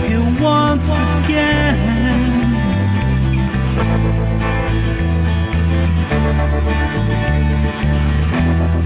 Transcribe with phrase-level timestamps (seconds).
[0.08, 0.88] Here once
[1.26, 2.56] again.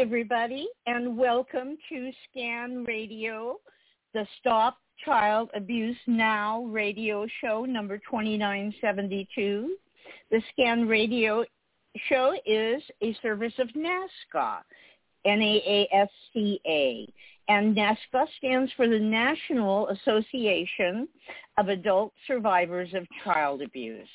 [0.00, 3.60] everybody, and welcome to Scan Radio,
[4.14, 9.76] the Stop Child Abuse Now radio show number 2972.
[10.30, 11.44] The Scan Radio
[12.08, 14.60] show is a service of NAASCA,
[15.24, 17.08] N-A-A-S-C-A,
[17.48, 21.08] and NAASCA stands for the National Association
[21.58, 24.08] of Adult Survivors of Child Abuse.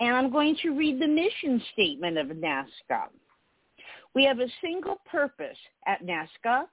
[0.00, 3.08] And I'm going to read the mission statement of NAASCA.
[4.14, 6.64] We have a single purpose at NAASCA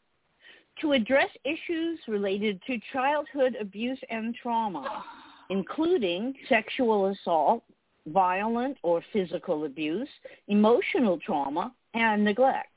[0.81, 5.03] to address issues related to childhood abuse and trauma,
[5.49, 7.63] including sexual assault,
[8.07, 10.09] violent or physical abuse,
[10.47, 12.69] emotional trauma, and neglect.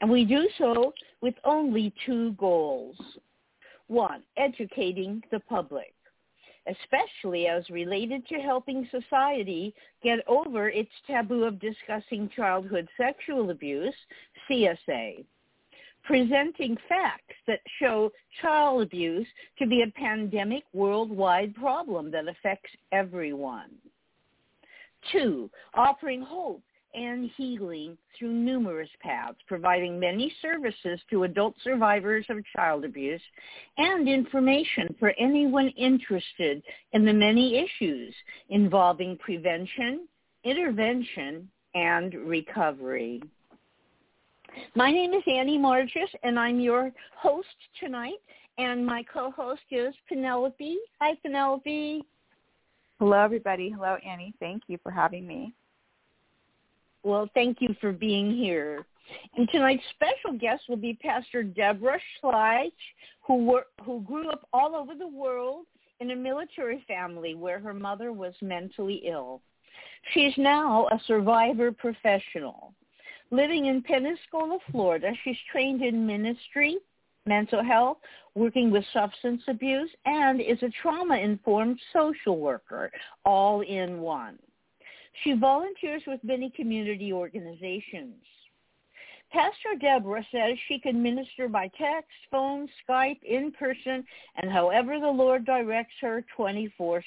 [0.00, 2.96] And we do so with only two goals.
[3.88, 5.92] One, educating the public,
[6.66, 13.94] especially as related to helping society get over its taboo of discussing childhood sexual abuse,
[14.48, 15.24] CSA.
[16.04, 18.10] Presenting facts that show
[18.40, 19.26] child abuse
[19.58, 23.70] to be a pandemic worldwide problem that affects everyone.
[25.12, 26.62] Two, offering hope
[26.94, 33.22] and healing through numerous paths, providing many services to adult survivors of child abuse
[33.78, 36.62] and information for anyone interested
[36.92, 38.14] in the many issues
[38.48, 40.08] involving prevention,
[40.44, 43.22] intervention, and recovery.
[44.74, 47.46] My name is Annie Margis, and I'm your host
[47.78, 48.18] tonight,
[48.58, 50.78] and my co-host is Penelope.
[51.00, 52.04] Hi, Penelope.
[52.98, 53.70] Hello, everybody.
[53.70, 54.34] Hello, Annie.
[54.40, 55.54] Thank you for having me.
[57.02, 58.84] Well, thank you for being here.
[59.36, 62.72] And tonight's special guest will be Pastor Deborah Schleich,
[63.22, 65.66] who, who grew up all over the world
[66.00, 69.40] in a military family where her mother was mentally ill.
[70.12, 72.74] She's now a survivor professional.
[73.30, 76.78] Living in Pensacola, Florida, she's trained in ministry,
[77.26, 77.98] mental health,
[78.34, 82.90] working with substance abuse, and is a trauma-informed social worker,
[83.24, 84.38] all in one.
[85.22, 88.22] She volunteers with many community organizations.
[89.32, 94.04] Pastor Deborah says she can minister by text, phone, Skype, in person,
[94.36, 97.02] and however the Lord directs her 24-7.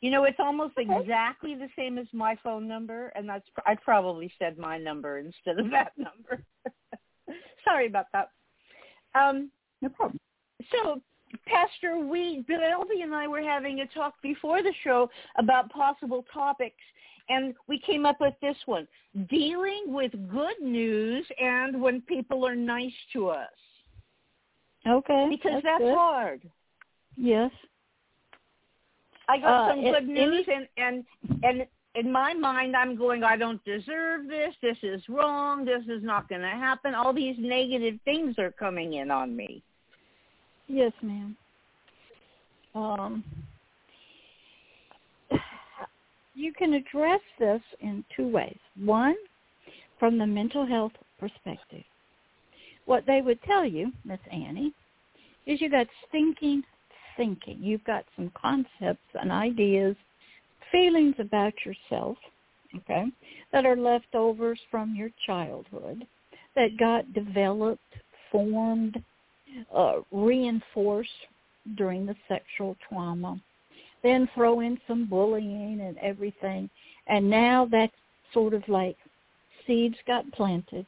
[0.00, 0.98] You know, it's almost Okay.
[1.00, 5.58] exactly the same as my phone number, and that's I probably said my number instead
[5.58, 6.42] of that number.
[7.64, 8.30] sorry about that.
[9.14, 9.50] Um,
[9.82, 10.18] No problem.
[10.70, 11.00] so,
[11.46, 16.82] Pastor, we Penelope and I were having a talk before the show about possible topics,
[17.28, 18.86] and we came up with this one:
[19.28, 23.48] dealing with good news and when people are nice to us,
[24.86, 25.26] Okay.
[25.30, 25.94] because that's, good.
[25.94, 26.40] hard.
[27.16, 27.50] Yes.
[29.28, 31.04] I got Uh, some good news, and and
[31.44, 33.22] and in my mind, I'm going.
[33.24, 34.54] I don't deserve this.
[34.62, 35.64] This is wrong.
[35.64, 36.94] This is not going to happen.
[36.94, 39.62] All these negative things are coming in on me.
[40.72, 41.36] Yes, ma'am.
[42.76, 43.24] Um,
[46.34, 48.56] you can address this in two ways.
[48.78, 49.16] One,
[49.98, 51.82] from the mental health perspective.
[52.86, 54.72] What they would tell you, Miss Annie,
[55.44, 56.62] is you got stinking
[57.16, 57.58] thinking.
[57.60, 59.96] You've got some concepts and ideas,
[60.70, 62.16] feelings about yourself,
[62.76, 63.06] okay,
[63.52, 66.06] that are leftovers from your childhood
[66.54, 67.82] that got developed,
[68.30, 69.02] formed,
[69.74, 71.10] uh, reinforced
[71.76, 73.40] during the sexual trauma.
[74.02, 76.70] Then throw in some bullying and everything.
[77.06, 77.92] And now that's
[78.32, 78.96] sort of like
[79.66, 80.86] seeds got planted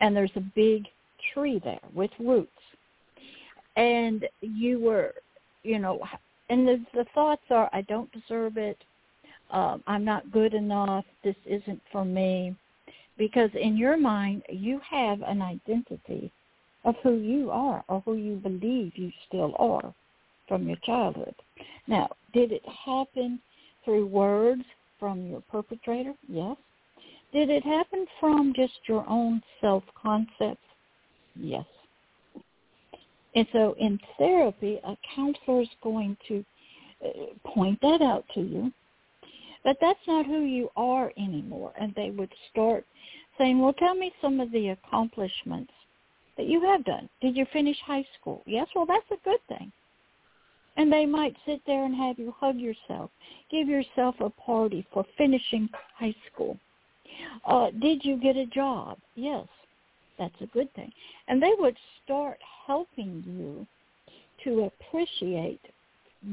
[0.00, 0.86] and there's a big
[1.32, 2.50] tree there with roots.
[3.76, 5.14] And you were,
[5.62, 6.00] you know,
[6.50, 8.78] and the, the thoughts are, I don't deserve it.
[9.50, 11.04] Um, I'm not good enough.
[11.22, 12.54] This isn't for me.
[13.16, 16.30] Because in your mind, you have an identity
[16.84, 19.94] of who you are or who you believe you still are
[20.48, 21.34] from your childhood.
[21.86, 23.40] Now, did it happen
[23.84, 24.62] through words
[24.98, 26.14] from your perpetrator?
[26.28, 26.56] Yes.
[27.32, 30.60] Did it happen from just your own self-concept?
[31.34, 31.64] Yes.
[33.34, 36.44] And so in therapy, a counselor is going to
[37.04, 37.08] uh,
[37.48, 38.72] point that out to you.
[39.64, 41.72] But that's not who you are anymore.
[41.80, 42.84] And they would start
[43.38, 45.72] saying, well, tell me some of the accomplishments
[46.36, 47.08] that you have done.
[47.20, 48.42] Did you finish high school?
[48.46, 49.72] Yes, well, that's a good thing.
[50.76, 53.10] And they might sit there and have you hug yourself,
[53.50, 56.58] give yourself a party for finishing high school.
[57.46, 58.98] Uh, did you get a job?
[59.14, 59.46] Yes,
[60.18, 60.90] that's a good thing.
[61.28, 63.66] And they would start helping you
[64.42, 65.60] to appreciate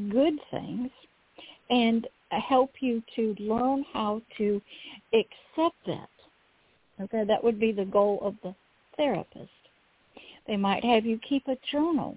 [0.09, 0.89] good things
[1.69, 4.62] and help you to learn how to
[5.13, 6.09] accept that.
[7.01, 8.56] Okay, that would be the goal of the
[8.97, 9.50] therapist.
[10.48, 12.16] They might have you keep a journal.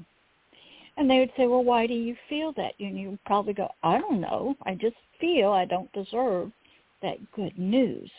[0.97, 2.75] And they would say, well, why do you feel that?
[2.79, 4.57] And you probably go, I don't know.
[4.65, 6.53] I just feel I don't deserve
[7.03, 8.11] that good news.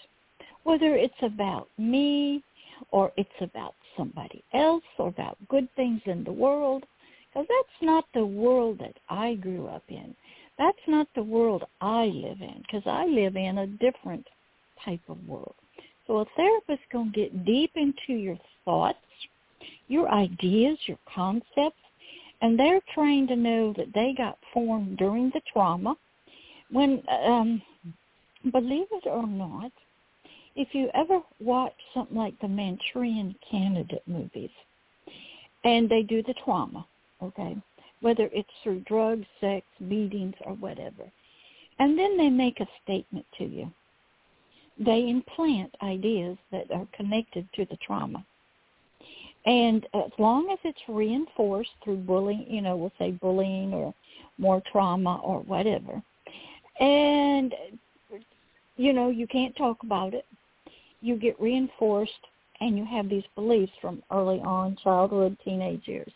[0.63, 2.43] Whether it's about me
[2.91, 6.83] or it's about somebody else or about good things in the world,
[7.33, 10.15] because that's not the world that I grew up in.
[10.57, 14.25] That's not the world I live in, because I live in a different
[14.83, 15.55] type of world.
[16.07, 18.97] So a therapist going to get deep into your thoughts,
[19.87, 21.79] your ideas, your concepts,
[22.41, 25.95] and they're trained to know that they got formed during the trauma.
[26.71, 27.61] When, um,
[28.51, 29.71] believe it or not,
[30.55, 34.49] if you ever watch something like the Manchurian Candidate movies,
[35.63, 36.85] and they do the trauma,
[37.21, 37.57] okay,
[38.01, 41.11] whether it's through drugs, sex, beatings, or whatever,
[41.79, 43.71] and then they make a statement to you.
[44.77, 48.25] They implant ideas that are connected to the trauma.
[49.45, 53.93] And as long as it's reinforced through bullying, you know, we'll say bullying or
[54.37, 56.01] more trauma or whatever,
[56.79, 57.53] and,
[58.75, 60.25] you know, you can't talk about it,
[61.01, 62.11] you get reinforced
[62.59, 66.11] and you have these beliefs from early on, childhood, teenage years.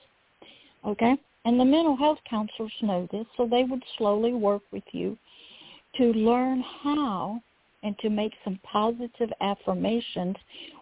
[0.86, 1.16] Okay?
[1.46, 5.18] And the mental health counselors know this, so they would slowly work with you
[5.98, 7.42] to learn how
[7.84, 10.36] and to make some positive affirmations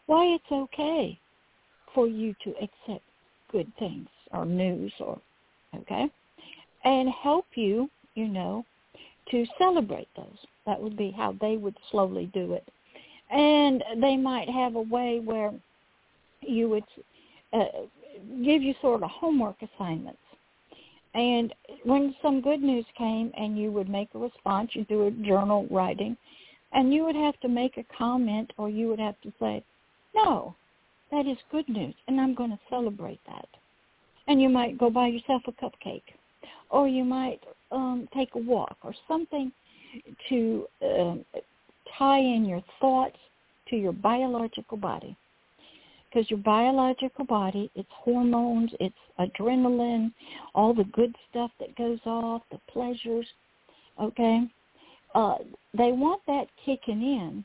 [0.08, 1.20] why it's okay
[1.94, 3.04] for you to accept
[3.52, 5.20] good things or news or
[5.76, 6.10] okay
[6.84, 8.66] and help you you know
[9.32, 12.68] to celebrate those That would be how they would slowly do it.
[13.30, 15.52] And they might have a way where
[16.42, 16.84] you would
[17.54, 17.66] uh,
[18.44, 20.20] give you sort of homework assignments.
[21.14, 21.54] And
[21.84, 25.68] when some good news came and you would make a response, you do a journal
[25.72, 26.16] writing,
[26.74, 29.64] and you would have to make a comment or you would have to say,
[30.16, 30.56] no,
[31.12, 33.48] that is good news, and I'm going to celebrate that.
[34.28, 36.02] And you might go buy yourself a cupcake,
[36.70, 37.40] or you might
[37.72, 39.52] um, take a walk, or something
[40.30, 41.26] to um,
[41.98, 43.18] tie in your thoughts
[43.70, 45.16] to your biological body.
[46.10, 50.12] Because your biological body, it's hormones, it's adrenaline,
[50.56, 53.28] all the good stuff that goes off, the pleasures,
[54.02, 54.44] okay?
[55.16, 55.36] Uh,
[55.78, 57.44] they want that kicking in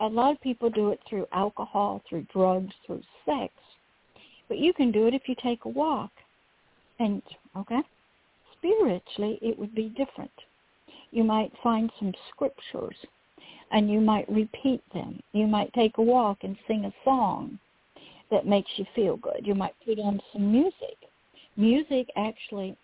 [0.00, 3.52] a lot of people do it through alcohol, through drugs, through sex.
[4.48, 6.10] But you can do it if you take a walk.
[6.98, 7.22] And,
[7.56, 7.80] okay,
[8.56, 10.30] spiritually it would be different.
[11.10, 12.96] You might find some scriptures
[13.70, 15.20] and you might repeat them.
[15.32, 17.58] You might take a walk and sing a song
[18.30, 19.42] that makes you feel good.
[19.44, 20.96] You might put on some music.
[21.56, 22.76] Music actually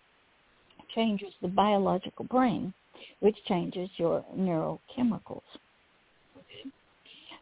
[0.95, 2.73] changes the biological brain,
[3.19, 5.41] which changes your neurochemicals.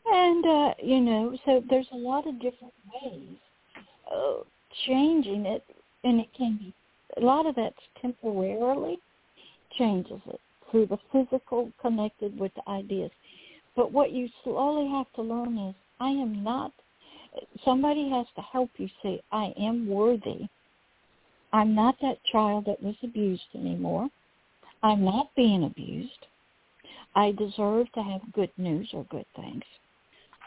[0.06, 3.38] And, uh, you know, so there's a lot of different ways
[4.12, 4.46] of
[4.88, 5.64] changing it,
[6.04, 6.74] and it can be,
[7.18, 8.98] a lot of that's temporarily
[9.78, 10.40] changes it
[10.70, 13.12] through the physical connected with the ideas.
[13.76, 16.72] But what you slowly have to learn is I am not,
[17.64, 20.48] somebody has to help you say, I am worthy.
[21.54, 24.10] I'm not that child that was abused anymore.
[24.84, 26.26] I'm not being abused.
[27.16, 29.64] I deserve to have good news or good things.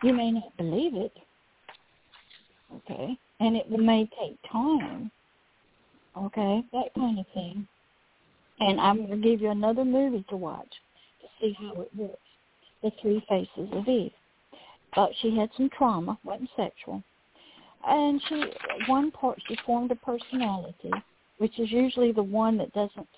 [0.02, 1.12] You may not believe it,
[2.74, 5.10] okay, and it may take time,
[6.16, 7.68] okay, that kind of thing.
[8.58, 10.68] And I'm going to give you another movie to watch
[11.20, 12.16] to see how it works.
[12.82, 14.12] The Three Faces of Eve.
[14.94, 17.02] But she had some trauma, wasn't sexual,
[17.86, 18.44] and she
[18.88, 20.90] one part she formed a personality,
[21.38, 23.08] which is usually the one that doesn't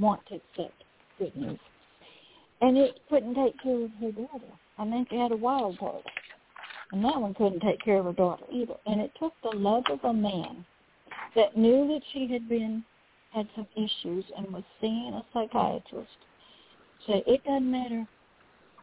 [0.00, 0.84] want to accept
[1.18, 1.58] good news,
[2.62, 4.52] and it couldn't take care of her daughter.
[4.78, 6.08] I mean, she had a wild daughter.
[6.92, 8.74] And that one couldn't take care of her daughter either.
[8.86, 10.64] And it took the love of a man
[11.34, 12.84] that knew that she had been
[13.32, 16.08] had some issues and was seeing a psychiatrist.
[17.06, 18.06] Say, it doesn't matter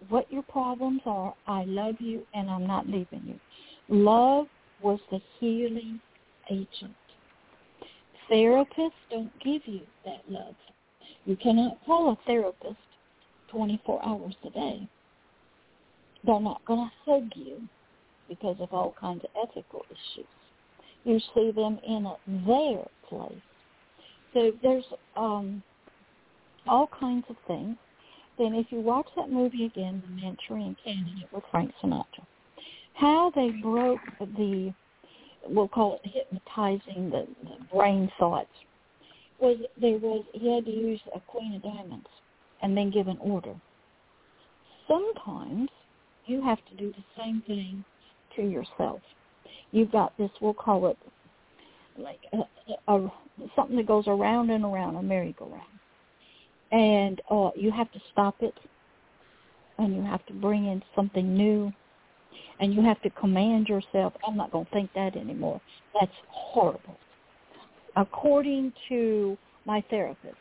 [0.09, 3.39] what your problems are, I love you and I'm not leaving you.
[3.87, 4.47] Love
[4.81, 5.99] was the healing
[6.49, 6.95] agent.
[8.29, 10.55] Therapists don't give you that love.
[11.25, 12.75] You cannot call a therapist
[13.51, 14.87] 24 hours a day.
[16.25, 17.61] They're not going to hug you
[18.29, 20.27] because of all kinds of ethical issues.
[21.03, 23.41] You see them in a, their place.
[24.33, 24.85] So there's
[25.17, 25.63] um,
[26.67, 27.75] all kinds of things.
[28.37, 32.25] Then if you watch that movie again, The Manchurian Candidate with Frank Sinatra,
[32.93, 34.73] how they broke the,
[35.49, 38.47] we'll call it hypnotizing the, the brain thoughts,
[39.39, 42.07] was there was, he had to use a queen of diamonds
[42.61, 43.55] and then give an order.
[44.87, 45.69] Sometimes
[46.25, 47.83] you have to do the same thing
[48.35, 49.01] to yourself.
[49.71, 50.97] You've got this, we'll call it
[51.97, 53.11] like a, a,
[53.55, 55.61] something that goes around and around, a merry-go-round.
[56.71, 58.53] And uh, you have to stop it,
[59.77, 61.71] and you have to bring in something new,
[62.59, 65.59] and you have to command yourself, I'm not going to think that anymore.
[65.99, 66.95] That's horrible.
[67.95, 70.35] According to my therapist,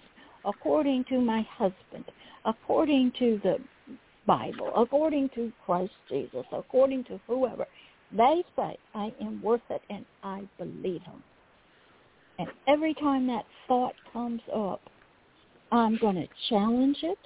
[0.45, 2.05] according to my husband,
[2.45, 3.57] according to the
[4.31, 7.67] Bible, according to Christ Jesus, according to whoever,
[8.17, 11.21] they say, I am worth it, and I believe them.
[12.39, 14.81] And every time that thought comes up,
[15.73, 17.19] I'm going to challenge it.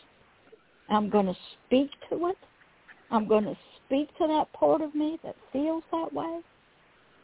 [0.89, 2.39] I'm going to speak to it.
[3.11, 6.41] I'm going to speak to that part of me that feels that way.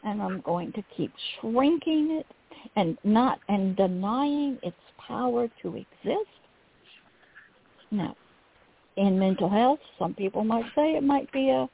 [0.05, 2.27] And I'm going to keep shrinking it
[2.77, 6.29] and not and denying its power to exist.
[7.91, 8.15] Now,
[8.97, 11.69] in mental health, some people might say it might be a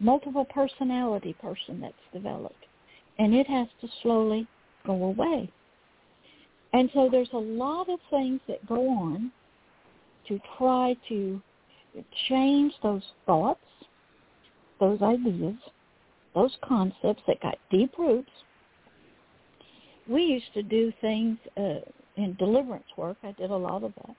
[0.00, 2.64] multiple personality person that's developed.
[3.18, 4.46] And it has to slowly
[4.86, 5.50] go away.
[6.72, 9.30] And so there's a lot of things that go on
[10.28, 11.40] to try to
[12.28, 13.60] change those thoughts,
[14.80, 15.54] those ideas,
[16.34, 18.30] those concepts that got deep roots.
[20.08, 21.80] We used to do things uh,
[22.16, 23.16] in deliverance work.
[23.22, 24.16] I did a lot of that,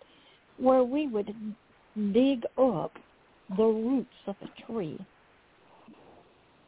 [0.57, 1.35] where we would
[2.13, 2.93] dig up
[3.57, 4.99] the roots of a tree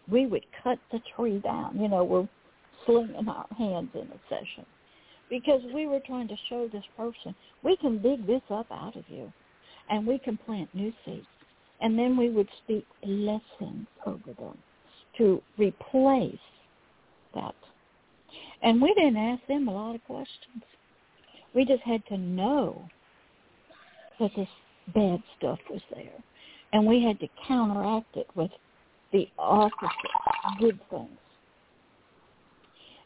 [0.09, 1.77] we would cut the tree down.
[1.79, 2.27] You know, we're
[2.85, 4.65] slinging our hands in a session
[5.29, 9.03] because we were trying to show this person we can dig this up out of
[9.09, 9.31] you,
[9.89, 11.25] and we can plant new seeds.
[11.81, 14.57] And then we would speak blessings over them
[15.17, 16.39] to replace
[17.35, 17.55] that.
[18.63, 20.63] And we didn't ask them a lot of questions.
[21.53, 22.83] We just had to know
[24.19, 24.47] that this
[24.93, 26.23] bad stuff was there.
[26.73, 28.51] And we had to counteract it with
[29.13, 29.79] the opposite,
[30.59, 31.09] good things.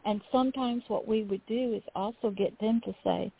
[0.05, 3.31] And sometimes what we would do is also get them to say,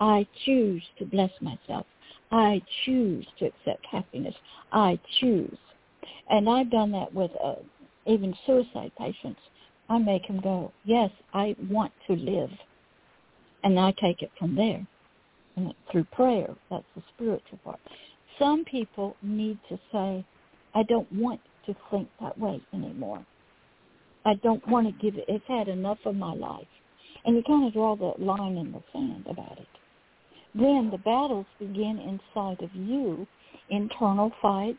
[0.00, 1.86] I choose to bless myself.
[2.30, 4.34] I choose to accept happiness.
[4.72, 5.56] I choose.
[6.30, 7.56] And I've done that with uh,
[8.06, 9.40] even suicide patients.
[9.88, 12.50] I make them go, yes, I want to live.
[13.64, 14.86] And I take it from there.
[15.90, 17.78] Through prayer, that's the spiritual part.
[18.38, 20.24] Some people need to say,
[20.74, 23.24] I don't want to think that way anymore.
[24.24, 25.24] I don't want to give it.
[25.28, 26.66] It's had enough of my life.
[27.24, 29.66] And you kind of draw the line in the sand about it.
[30.54, 33.26] Then the battles begin inside of you,
[33.70, 34.78] internal fights,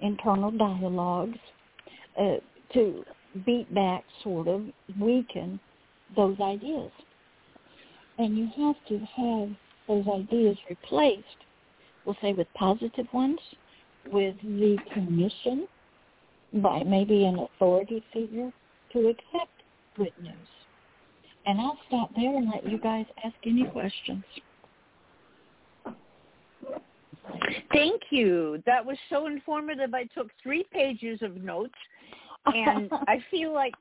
[0.00, 1.38] internal dialogues,
[2.18, 2.36] uh,
[2.72, 3.04] to
[3.46, 4.62] beat back, sort of,
[5.00, 5.60] weaken
[6.16, 6.90] those ideas.
[8.18, 9.56] And you have to have
[9.88, 11.24] those ideas replaced,
[12.04, 13.38] we'll say with positive ones,
[14.12, 15.66] with the permission
[16.54, 18.52] by maybe an authority figure
[18.92, 19.50] to accept
[19.96, 20.34] good news.
[21.46, 24.24] And I'll stop there and let you guys ask any questions.
[27.72, 28.62] Thank you.
[28.66, 29.94] That was so informative.
[29.94, 31.74] I took three pages of notes,
[32.46, 33.74] and I feel like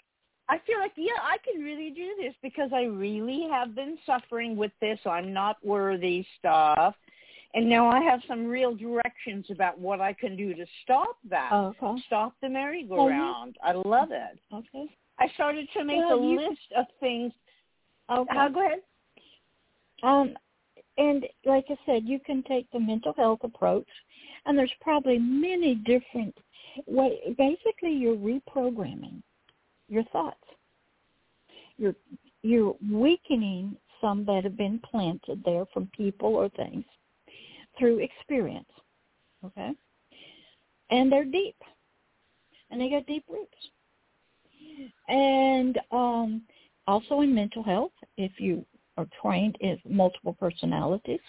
[0.50, 4.55] I feel like yeah, I can really do this because I really have been suffering
[4.57, 5.00] with this.
[5.05, 6.95] I'm not worthy stuff,
[7.53, 11.51] and now I have some real directions about what I can do to stop that.
[11.53, 12.01] Okay.
[12.07, 13.55] Stop the merry-go-round.
[13.63, 14.39] I love it.
[14.53, 14.88] Okay.
[15.19, 17.31] I started to make Well, a you- list of things.
[18.09, 18.38] Okay.
[18.38, 18.81] Uh, go ahead.
[20.03, 20.38] Um,
[20.97, 23.88] and like I said, you can take the mental health approach,
[24.45, 26.38] and there's probably many different
[26.85, 27.33] way.
[27.38, 29.21] Basically, you're reprogramming
[29.88, 30.44] your thoughts.
[31.78, 31.96] You're
[32.42, 36.86] you're weakening some that have been planted there from people or things
[37.78, 38.69] through experience.
[39.46, 39.72] Okay,
[40.89, 41.56] and they're deep,
[42.69, 43.58] and they got deep roots.
[45.08, 46.41] And um,
[46.88, 48.65] also in mental health, if you
[48.98, 51.19] are trained in multiple personalities,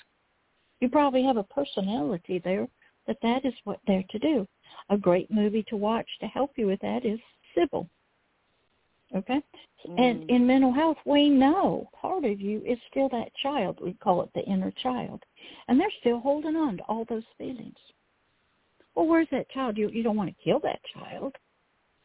[0.81, 2.69] you probably have a personality there
[3.07, 4.47] that that is what they're to do.
[4.91, 7.19] A great movie to watch to help you with that is
[7.55, 7.89] Sybil.
[9.15, 9.43] Okay?
[9.99, 10.31] And Mm.
[10.31, 13.81] in mental health, we know part of you is still that child.
[13.81, 15.25] We call it the inner child.
[15.69, 17.79] And they're still holding on to all those feelings.
[18.95, 19.77] Well, where's that child?
[19.77, 21.37] You, you don't want to kill that child.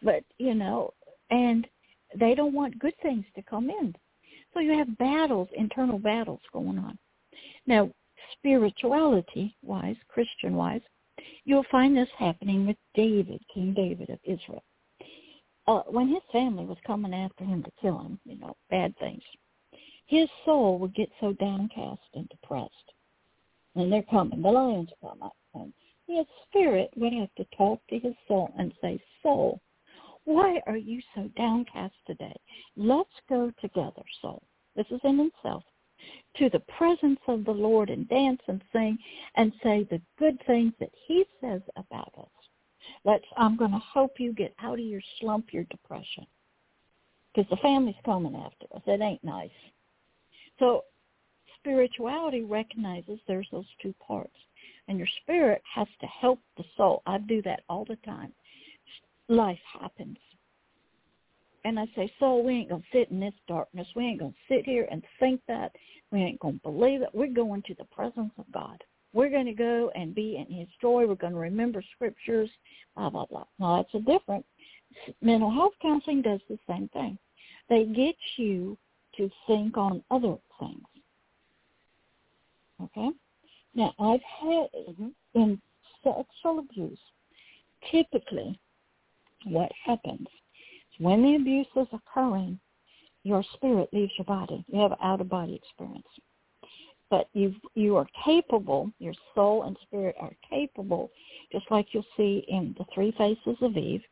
[0.02, 0.94] But, you know,
[1.30, 1.68] and
[2.16, 3.96] they don't want good things to come in.
[4.54, 6.98] So you have battles, internal battles going on.
[7.66, 7.92] Now,
[8.34, 10.82] spirituality-wise, Christian-wise,
[11.46, 14.64] you'll find this happening with David, King David of Israel.
[15.70, 19.22] Uh, when his family was coming after him to kill him, you know, bad things,
[20.08, 22.74] his soul would get so downcast and depressed.
[23.76, 25.36] And they're coming, the lions come up.
[25.54, 25.72] And
[26.08, 29.62] his spirit would have to talk to his soul and say, soul,
[30.24, 32.36] why are you so downcast today?
[32.76, 34.42] Let's go together, soul.
[34.76, 35.64] This is in himself.
[36.38, 38.98] To the presence of the Lord and dance and sing
[39.36, 42.39] and say the good things that he says about us.
[43.06, 46.26] Let's, I'm going to help you get out of your slump, your depression.
[47.34, 48.82] Because the family's coming after us.
[48.88, 49.50] It ain't nice.
[50.58, 50.86] So
[51.60, 54.36] spirituality recognizes there's those two parts.
[54.88, 57.04] And your spirit has to help the soul.
[57.06, 58.34] I do that all the time
[59.30, 60.18] life happens.
[61.66, 63.88] And I say, soul, we ain't going to sit in this darkness.
[63.96, 65.72] We ain't going to sit here and think that.
[66.12, 67.10] We ain't going to believe it.
[67.14, 68.84] We're going to the presence of God.
[69.14, 71.08] We're going to go and be in his joy.
[71.08, 72.50] We're going to remember scriptures,
[72.96, 73.46] blah, blah, blah.
[73.60, 74.46] Now, that's a different.
[75.22, 77.18] Mental health counseling does the same thing.
[77.70, 78.78] They get you
[79.18, 80.86] to think on other things.
[82.82, 83.10] Okay?
[83.76, 84.68] Now, I've had,
[85.36, 85.62] in
[86.04, 87.00] sexual abuse,
[87.92, 88.60] typically
[89.46, 92.60] what happens is when the abuse is occurring,
[93.24, 94.64] your spirit leaves your body.
[94.68, 96.08] You have an out-of-body experience.
[97.10, 101.10] But you you are capable, your soul and spirit are capable,
[101.52, 104.04] just like you'll see in the three faces of Eve,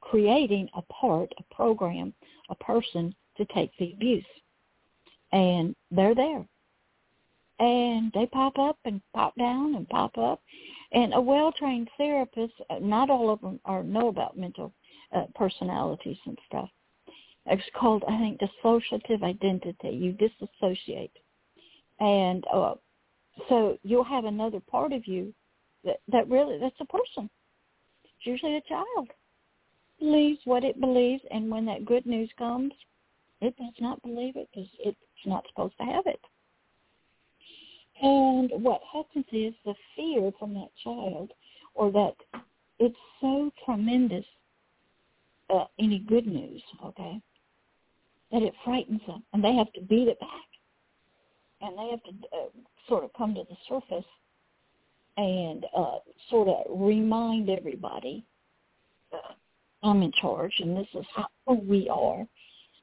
[0.00, 2.14] creating a part, a program,
[2.48, 4.24] a person to take the abuse.
[5.32, 6.46] And they're there.
[7.58, 10.40] And they pop up and pop down and pop up.
[10.92, 14.72] And a well-trained therapist, uh, not all of them are know about mental
[15.14, 16.68] uh, personalities and stuff.
[17.46, 19.90] It's called, I think, dissociative identity.
[19.90, 21.12] You disassociate.
[22.00, 22.74] And uh,
[23.48, 25.32] so you'll have another part of you
[25.84, 27.30] that that really that's a person.
[28.04, 29.08] It's usually a child
[29.98, 32.72] believes what it believes, and when that good news comes,
[33.40, 36.20] it does not believe it because it's not supposed to have it.
[38.02, 41.30] And what happens is the fear from that child,
[41.74, 42.14] or that
[42.78, 44.24] it's so tremendous,
[45.50, 47.20] uh, any good news, okay,
[48.32, 50.48] that it frightens them, and they have to beat it back,
[51.64, 52.48] and they have to uh,
[52.88, 54.04] sort of come to the surface
[55.16, 55.98] and uh,
[56.30, 58.24] sort of remind everybody,
[59.12, 59.32] uh,
[59.82, 61.26] I'm in charge, and this is how
[61.66, 62.26] we are,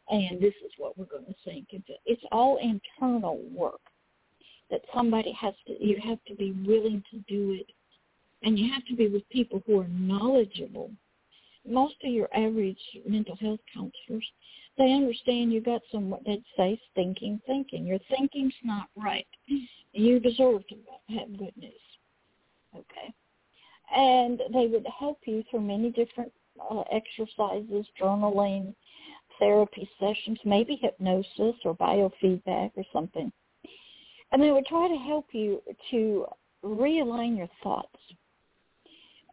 [0.10, 1.68] and this is what we're going to think.
[2.06, 3.82] It's all internal work
[4.70, 5.74] that somebody has to.
[5.84, 7.68] You have to be willing to do it,
[8.44, 10.92] and you have to be with people who are knowledgeable.
[11.68, 14.26] Most of your average mental health counselors,
[14.78, 17.86] they understand you've got some what they'd say stinking thinking.
[17.86, 19.28] Your thinking's not right.
[19.94, 20.76] You deserve to
[21.18, 21.74] have good news.
[22.76, 23.14] Okay.
[23.96, 26.32] And they would help you through many different
[26.70, 28.74] uh, exercises, journaling,
[29.40, 33.32] therapy sessions, maybe hypnosis or biofeedback or something.
[34.32, 36.26] And they would try to help you to
[36.64, 37.98] realign your thoughts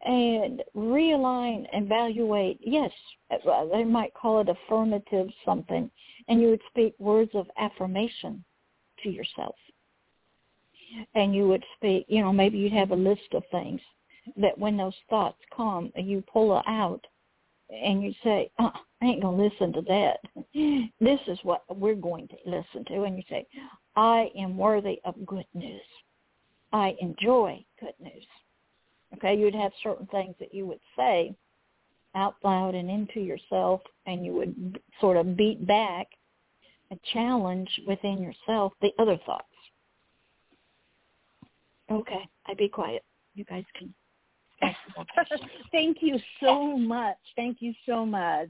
[0.05, 2.59] and realign, evaluate.
[2.61, 2.91] Yes,
[3.71, 5.89] they might call it affirmative something,
[6.27, 8.43] and you would speak words of affirmation
[9.03, 9.55] to yourself.
[11.13, 13.81] And you would speak, you know, maybe you'd have a list of things
[14.37, 17.05] that when those thoughts come, you pull it out
[17.69, 20.19] and you say, uh, I ain't going to listen to that.
[20.99, 23.03] This is what we're going to listen to.
[23.03, 23.47] And you say,
[23.95, 25.81] I am worthy of good news.
[26.73, 28.25] I enjoy good news.
[29.15, 31.35] Okay, you'd have certain things that you would say
[32.15, 36.07] out loud and into yourself, and you would sort of beat back
[36.91, 39.45] a challenge within yourself the other thoughts.
[41.91, 43.03] Okay, I be quiet.
[43.35, 43.93] You guys can
[45.71, 47.17] Thank you so much.
[47.35, 48.49] Thank you so much.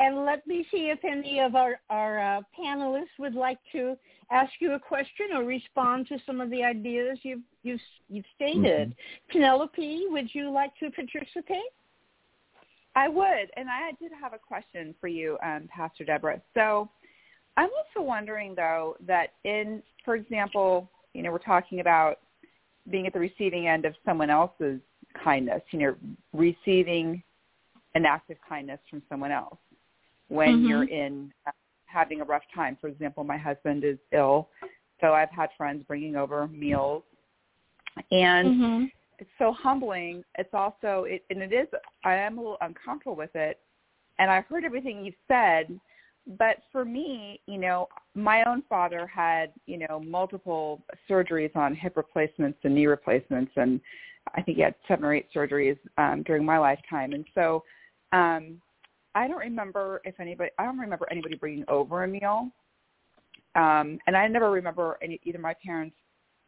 [0.00, 3.96] And let me see if any of our, our uh, panelists would like to
[4.30, 8.88] ask you a question or respond to some of the ideas you've, you've, you've stated.
[8.90, 9.38] Mm-hmm.
[9.38, 11.58] Penelope, would you like to participate?
[12.96, 16.40] I would, and I did have a question for you, um, Pastor Deborah.
[16.54, 16.88] So
[17.58, 22.20] I'm also wondering, though, that in, for example, you know, we're talking about
[22.90, 24.80] being at the receiving end of someone else's
[25.22, 25.94] kindness, you know,
[26.32, 27.22] receiving
[27.94, 29.58] an act of kindness from someone else
[30.30, 30.66] when mm-hmm.
[30.66, 31.50] you're in uh,
[31.84, 32.78] having a rough time.
[32.80, 34.48] For example, my husband is ill,
[35.00, 37.02] so I've had friends bringing over meals,
[38.10, 38.84] and mm-hmm.
[39.18, 40.24] it's so humbling.
[40.38, 41.66] It's also, it, and it is.
[42.04, 43.58] I am a little uncomfortable with it,
[44.18, 45.78] and I've heard everything you've said.
[46.38, 51.96] But for me, you know, my own father had, you know, multiple surgeries on hip
[51.96, 53.80] replacements and knee replacements, and
[54.34, 57.64] I think he had seven or eight surgeries um, during my lifetime, and so
[58.12, 58.60] um,
[59.14, 60.50] I don't remember if anybody.
[60.58, 62.50] I don't remember anybody bringing over a meal,
[63.54, 65.96] um, and I never remember any, either my parents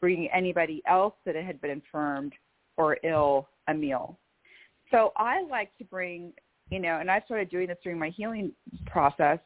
[0.01, 2.33] bringing anybody else that had been infirmed
[2.77, 4.19] or ill a meal.
[4.91, 6.33] So I like to bring,
[6.71, 8.53] you know, and I started doing this during my healing
[8.87, 9.39] process.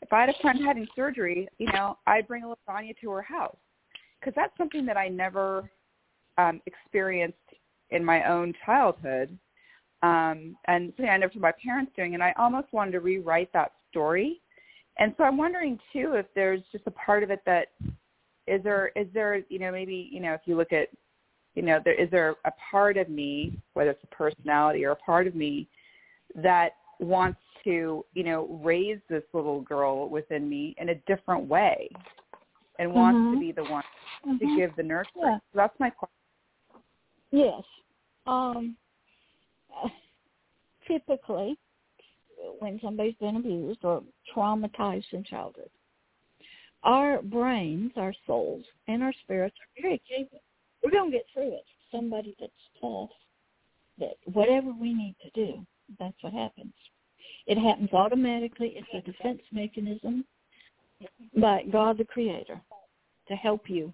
[0.00, 3.22] If I had a friend having surgery, you know, I'd bring a lasagna to her
[3.22, 3.56] house
[4.18, 5.70] because that's something that I never
[6.38, 7.36] um, experienced
[7.90, 9.36] in my own childhood
[10.02, 12.14] um, and something I never saw my parents doing.
[12.14, 14.40] And I almost wanted to rewrite that story.
[14.98, 17.68] And so I'm wondering too if there's just a part of it that
[18.46, 20.88] is there is there you know maybe you know if you look at
[21.54, 24.96] you know there is there a part of me whether it's a personality or a
[24.96, 25.68] part of me
[26.34, 31.88] that wants to you know raise this little girl within me in a different way
[32.78, 32.98] and mm-hmm.
[32.98, 33.40] wants to mm-hmm.
[33.40, 33.84] be the one
[34.26, 34.38] mm-hmm.
[34.38, 35.10] to give the nurture.
[35.16, 35.38] Yeah.
[35.52, 36.14] So that's my question.
[37.30, 37.62] Yes.
[38.26, 38.76] Um,
[40.88, 41.58] typically,
[42.60, 44.02] when somebody's been abused or
[44.34, 45.70] traumatized in childhood,
[46.84, 50.42] our brains, our souls, and our spirits are very capable.
[50.82, 51.64] We're going to get through it.
[51.90, 53.10] Somebody that's tough,
[53.98, 55.66] that whatever we need to do,
[55.98, 56.72] that's what happens.
[57.46, 58.74] It happens automatically.
[58.76, 60.24] It's a defense mechanism
[61.36, 62.60] by God the Creator
[63.28, 63.92] to help you.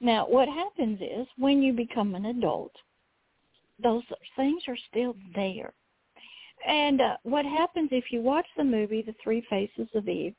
[0.00, 2.72] Now, what happens is when you become an adult,
[3.82, 4.02] those
[4.36, 5.72] things are still there.
[6.66, 10.34] And uh, what happens if you watch the movie The Three Faces of Eve,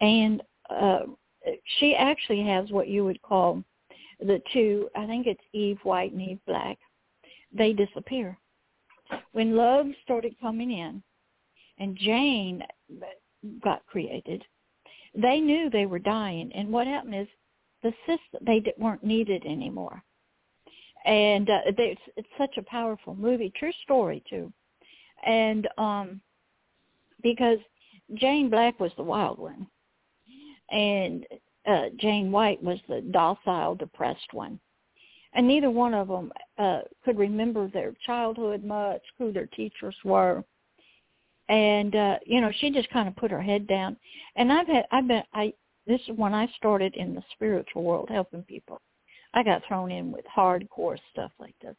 [0.00, 1.00] and uh,
[1.78, 3.62] she actually has what you would call
[4.20, 6.78] the two, I think it's Eve white and Eve black,
[7.52, 8.38] they disappear.
[9.32, 11.02] When love started coming in
[11.78, 12.62] and Jane
[13.62, 14.42] got created,
[15.14, 16.50] they knew they were dying.
[16.54, 17.28] And what happened is
[17.82, 20.02] the system they weren't needed anymore.
[21.04, 24.52] And uh, they, it's, it's such a powerful movie, true story too.
[25.26, 26.20] And um
[27.22, 27.58] because
[28.14, 29.66] Jane Black was the wild one,
[30.70, 31.26] and
[31.66, 34.60] uh, Jane White was the docile, depressed one.
[35.32, 40.44] And neither one of them uh, could remember their childhood much, who their teachers were.
[41.48, 43.96] And uh, you know, she just kind of put her head down.
[44.36, 45.52] And I've had, I've been, I
[45.86, 48.80] this is when I started in the spiritual world helping people.
[49.34, 51.76] I got thrown in with hardcore stuff like this.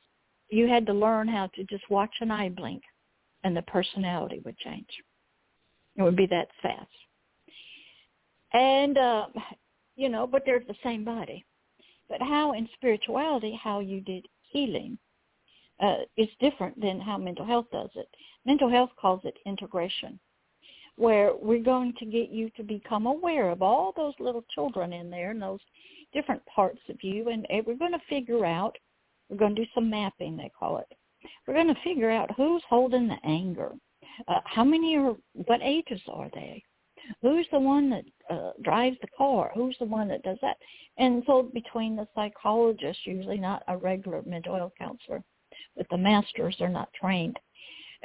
[0.49, 2.83] You had to learn how to just watch an eye blink,
[3.43, 4.89] and the personality would change.
[5.95, 6.87] It would be that fast.
[8.53, 9.27] And, uh,
[9.95, 11.45] you know, but they're the same body.
[12.09, 14.97] But how in spirituality, how you did healing
[15.81, 18.07] uh, is different than how mental health does it.
[18.45, 20.19] Mental health calls it integration,
[20.97, 25.09] where we're going to get you to become aware of all those little children in
[25.09, 25.59] there and those
[26.15, 28.75] different parts of you, and we're going to figure out,
[29.29, 30.87] we're going to do some mapping, they call it.
[31.45, 33.73] We're going to figure out who's holding the anger,
[34.27, 36.63] uh, how many are, what ages are they?
[37.21, 39.51] Who's the one that uh, drives the car?
[39.53, 40.57] Who's the one that does that?
[40.97, 45.21] And so between the psychologist, usually not a regular health counselor,
[45.77, 47.37] but the masters are not trained,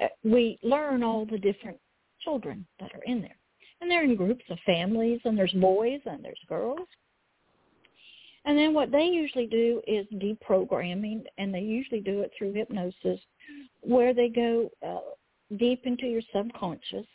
[0.03, 1.79] uh, we learn all the different
[2.23, 3.37] children that are in there.
[3.81, 6.87] And they're in groups of families, and there's boys and there's girls.
[8.44, 13.20] And then what they usually do is deprogramming, and they usually do it through hypnosis,
[13.83, 15.00] where they go uh,
[15.57, 17.07] deep into your subconscious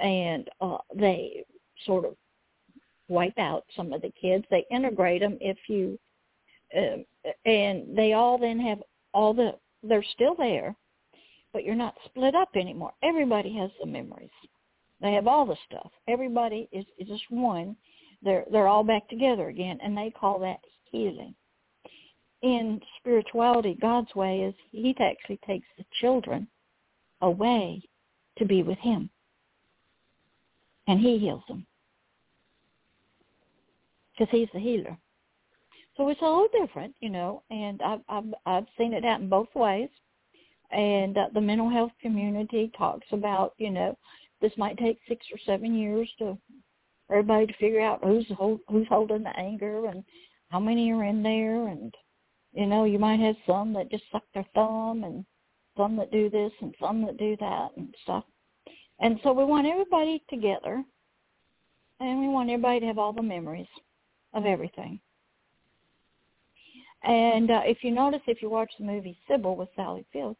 [0.00, 1.44] and uh, they
[1.84, 2.14] sort of
[3.08, 4.44] wipe out some of the kids.
[4.50, 5.98] They integrate them if you,
[6.76, 6.98] uh,
[7.44, 8.78] and they all then have
[9.12, 10.74] all the, they're still there,
[11.52, 12.92] but you're not split up anymore.
[13.02, 14.30] Everybody has the memories.
[15.00, 15.90] They have all the stuff.
[16.08, 17.76] Everybody is, is just one.
[18.22, 21.34] They're, they're all back together again, and they call that healing.
[22.42, 26.46] In spirituality, God's way is he actually takes the children
[27.20, 27.82] away
[28.38, 29.10] to be with him.
[30.86, 31.66] And he heals them.
[34.16, 34.96] Because he's the healer.
[35.96, 39.52] So it's a little different, you know, and I've, I've, I've seen it happen both
[39.54, 39.90] ways.
[40.70, 43.98] And uh, the mental health community talks about, you know,
[44.40, 46.38] this might take six or seven years to
[47.10, 50.04] everybody to figure out who's hold, who's holding the anger and
[50.50, 51.94] how many are in there and
[52.52, 55.24] you know you might have some that just suck their thumb and
[55.78, 58.24] some that do this and some that do that and stuff.
[59.00, 60.82] And so we want everybody together,
[62.00, 63.68] and we want everybody to have all the memories
[64.34, 65.00] of everything.
[67.04, 70.36] And uh, if you notice, if you watch the movie Sybil with Sally Field,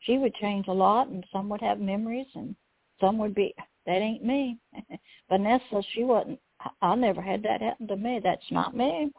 [0.00, 2.56] she would change a lot, and some would have memories, and
[3.00, 3.54] some would be,
[3.86, 4.58] that ain't me.
[5.28, 6.38] Vanessa, she wasn't,
[6.82, 8.20] I never had that happen to me.
[8.22, 9.10] That's not me.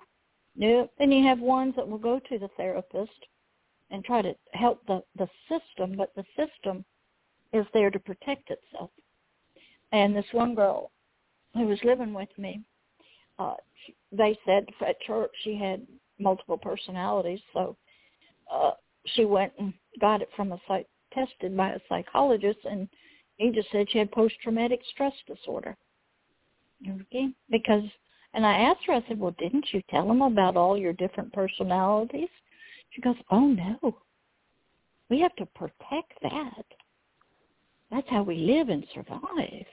[0.55, 0.91] Nope.
[0.99, 3.11] Then you have ones that will go to the therapist
[3.89, 6.85] and try to help the, the system, but the system
[7.53, 8.89] is there to protect itself.
[9.91, 10.91] And this one girl
[11.53, 12.61] who was living with me,
[13.39, 15.85] uh, she, they said at church she had
[16.19, 17.75] multiple personalities, so
[18.51, 18.71] uh,
[19.07, 22.87] she went and got it from a psych tested by a psychologist, and
[23.41, 25.75] he just said she had post-traumatic stress disorder.
[26.87, 27.83] Okay, because
[28.33, 31.33] and I asked her, I said, well, didn't you tell them about all your different
[31.33, 32.29] personalities?
[32.91, 33.97] She goes, oh no,
[35.09, 36.65] we have to protect that.
[37.89, 39.65] That's how we live and survive.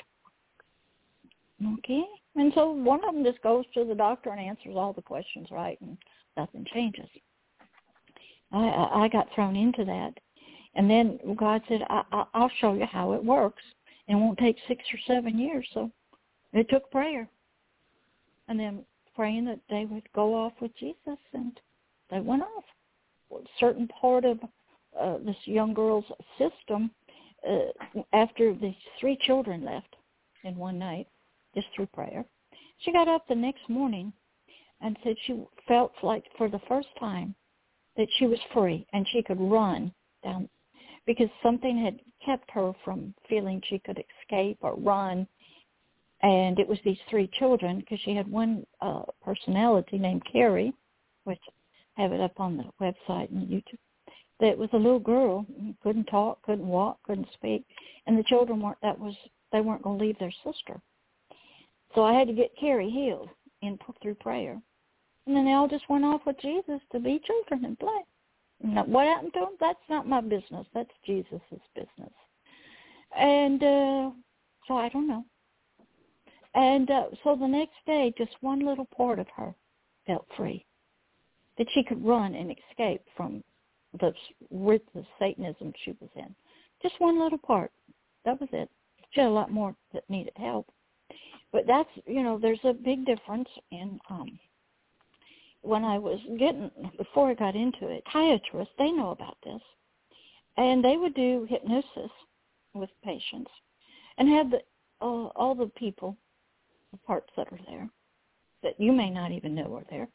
[1.78, 2.04] Okay?
[2.36, 5.48] And so one of them just goes to the doctor and answers all the questions
[5.52, 5.96] right and
[6.36, 7.08] nothing changes.
[8.50, 10.14] I, I got thrown into that.
[10.78, 13.62] And then God said, I, I, I'll show you how it works.
[14.06, 15.66] It won't take six or seven years.
[15.74, 15.90] So
[16.52, 17.28] it took prayer.
[18.46, 18.84] And then
[19.16, 21.58] praying that they would go off with Jesus and
[22.10, 22.64] they went off
[23.32, 24.38] A certain part of
[24.98, 26.04] uh, this young girl's
[26.38, 26.92] system
[27.46, 29.96] uh, after the three children left
[30.44, 31.08] in one night,
[31.56, 32.24] just through prayer.
[32.78, 34.12] She got up the next morning
[34.80, 37.34] and said she felt like for the first time
[37.96, 40.48] that she was free and she could run down
[41.08, 45.26] because something had kept her from feeling she could escape or run.
[46.20, 50.74] And it was these three children because she had one uh, personality named Carrie,
[51.24, 51.40] which
[51.96, 53.78] I have it up on the website and YouTube.
[54.40, 55.46] That was a little girl,
[55.82, 57.64] couldn't talk, couldn't walk, couldn't speak,
[58.06, 58.78] and the children weren't.
[58.82, 59.14] That was
[59.50, 60.78] they weren't going to leave their sister.
[61.94, 63.30] So I had to get Carrie healed
[63.62, 64.60] in through prayer,
[65.26, 68.04] and then they all just went off with Jesus to be children and play.
[68.62, 69.56] Now, what happened to them?
[69.60, 70.66] That's not my business.
[70.74, 72.12] That's Jesus's business.
[73.16, 74.10] And uh,
[74.66, 75.24] so I don't know.
[76.54, 79.54] And uh, so the next day, just one little part of her
[80.06, 80.64] felt free,
[81.56, 83.44] that she could run and escape from
[84.00, 84.12] the
[84.50, 86.34] ruthless Satanism she was in.
[86.82, 87.70] Just one little part.
[88.24, 88.68] That was it.
[89.10, 90.66] She had a lot more that needed help.
[91.52, 94.38] But that's, you know, there's a big difference in um
[95.68, 99.60] when I was getting before I got into it, psychiatrists, they know about this.
[100.56, 102.10] And they would do hypnosis
[102.74, 103.50] with patients
[104.16, 104.60] and have the
[105.00, 106.16] uh, all the people,
[106.90, 107.88] the parts that are there
[108.64, 110.08] that you may not even know are there.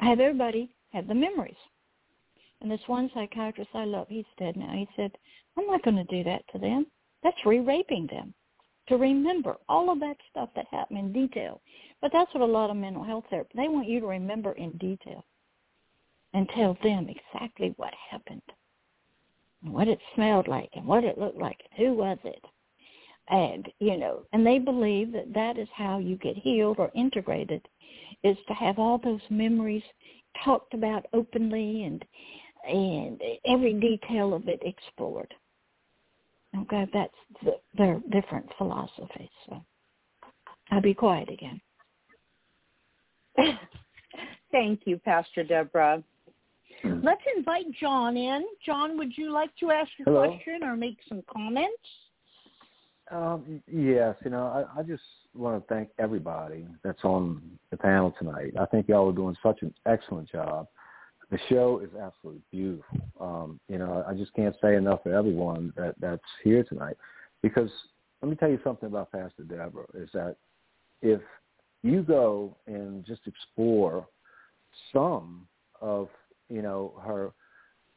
[0.00, 1.54] Have everybody have the memories.
[2.62, 4.72] And this one psychiatrist I love, he's dead now.
[4.72, 5.10] He said,
[5.58, 6.86] "I'm not going to do that to them.
[7.22, 8.32] That's re-raping them
[8.88, 11.60] to remember all of that stuff that happened in detail.
[12.00, 14.70] But that's what a lot of mental health therapists, they want you to remember in
[14.72, 15.24] detail
[16.34, 18.42] and tell them exactly what happened,
[19.62, 22.44] and what it smelled like, and what it looked like, and who was it.
[23.28, 27.66] And, you know, and they believe that that is how you get healed or integrated,
[28.22, 29.82] is to have all those memories
[30.44, 32.04] talked about openly and
[32.68, 35.32] and every detail of it explored.
[36.62, 39.28] Okay, that's the, their different philosophies.
[39.46, 39.62] So
[40.70, 41.60] I'll be quiet again.
[44.52, 46.02] Thank you, Pastor Deborah.
[46.84, 48.44] Let's invite John in.
[48.64, 50.26] John, would you like to ask a Hello.
[50.26, 51.72] question or make some comments?
[53.10, 55.02] Um, yes, you know, I, I just
[55.34, 58.54] want to thank everybody that's on the panel tonight.
[58.58, 60.66] I think y'all are doing such an excellent job.
[61.30, 62.98] The show is absolutely beautiful.
[63.20, 66.96] Um, you know, I just can't say enough for everyone that that's here tonight.
[67.42, 67.70] Because
[68.22, 70.36] let me tell you something about Pastor Deborah is that
[71.02, 71.20] if
[71.82, 74.06] you go and just explore
[74.92, 75.46] some
[75.80, 76.08] of
[76.48, 77.32] you know her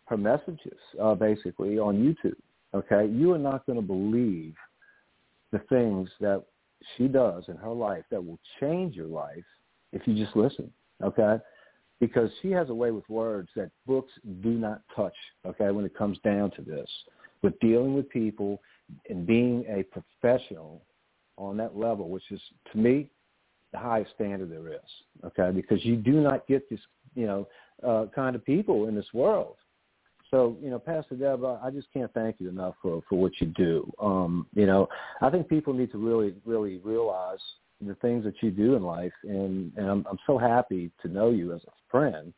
[0.05, 2.35] her messages uh, basically on YouTube,
[2.73, 4.55] okay, you are not going to believe
[5.51, 6.43] the things that
[6.95, 9.43] she does in her life that will change your life
[9.91, 10.71] if you just listen,
[11.03, 11.37] okay?
[11.99, 15.97] Because she has a way with words that books do not touch, okay, when it
[15.97, 16.89] comes down to this.
[17.41, 18.61] With dealing with people
[19.09, 20.81] and being a professional
[21.37, 23.09] on that level, which is, to me,
[23.71, 24.79] the highest standard there is,
[25.25, 25.51] okay?
[25.53, 26.79] Because you do not get this,
[27.15, 27.47] you know,
[27.85, 29.55] uh, kind of people in this world.
[30.31, 33.47] So, you know, Pastor Deborah, I just can't thank you enough for, for what you
[33.47, 33.91] do.
[34.01, 34.87] Um, you know,
[35.21, 37.39] I think people need to really, really realize
[37.81, 41.29] the things that you do in life, and, and I'm, I'm so happy to know
[41.29, 42.33] you as a friend.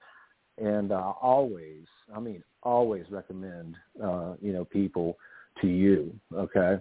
[0.58, 5.18] And uh, always, I mean, always recommend, uh, you know, people
[5.62, 6.14] to you.
[6.34, 6.78] Okay,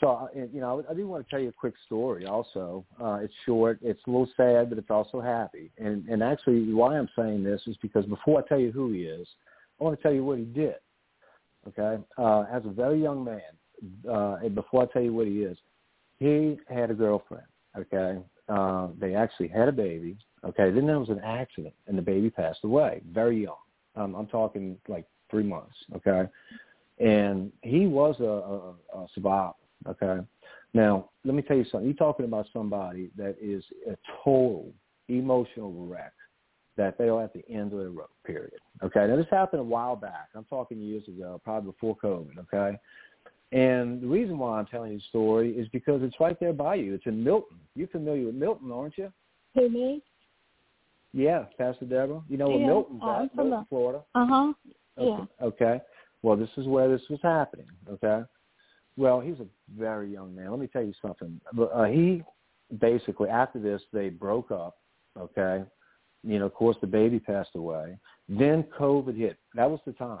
[0.00, 2.26] so uh, and, you know, I, I do want to tell you a quick story.
[2.26, 5.72] Also, uh, it's short, it's a little sad, but it's also happy.
[5.78, 9.02] And and actually, why I'm saying this is because before I tell you who he
[9.02, 9.26] is,
[9.80, 10.76] I want to tell you what he did.
[11.66, 13.40] Okay, uh, as a very young man,
[14.08, 15.58] uh, and before I tell you what he is,
[16.18, 17.46] he had a girlfriend.
[17.78, 20.16] Okay, uh, they actually had a baby.
[20.44, 23.56] Okay, then there was an accident, and the baby passed away very young.
[23.96, 25.74] Um, I'm talking like three months.
[25.96, 26.28] Okay,
[26.98, 29.54] and he was a, a, a survivor.
[29.88, 30.18] Okay,
[30.72, 31.86] now let me tell you something.
[31.86, 34.72] You're talking about somebody that is a total
[35.08, 36.12] emotional wreck
[36.76, 38.60] that they are at the end of their rope, period.
[38.82, 40.28] Okay, now this happened a while back.
[40.34, 42.78] I'm talking years ago, probably before COVID, okay?
[43.52, 46.74] And the reason why I'm telling you the story is because it's right there by
[46.74, 46.94] you.
[46.94, 47.58] It's in Milton.
[47.76, 49.12] You're familiar with Milton, aren't you?
[49.54, 50.02] Who me?
[51.12, 52.22] Yeah, Pastor Deborah.
[52.28, 53.36] You know where Yeah, Milton's I'm at.
[53.36, 54.02] Milton, Florida.
[54.14, 54.52] Uh huh.
[54.98, 55.24] Okay.
[55.40, 55.46] Yeah.
[55.46, 55.80] Okay.
[56.22, 57.68] Well, this is where this was happening.
[57.88, 58.22] Okay.
[58.96, 59.46] Well, he's a
[59.78, 60.50] very young man.
[60.50, 61.40] Let me tell you something.
[61.56, 62.22] Uh, he
[62.80, 64.78] basically after this they broke up.
[65.18, 65.64] Okay.
[66.24, 67.98] You know, of course, the baby passed away.
[68.28, 69.38] Then COVID hit.
[69.54, 70.18] That was the time.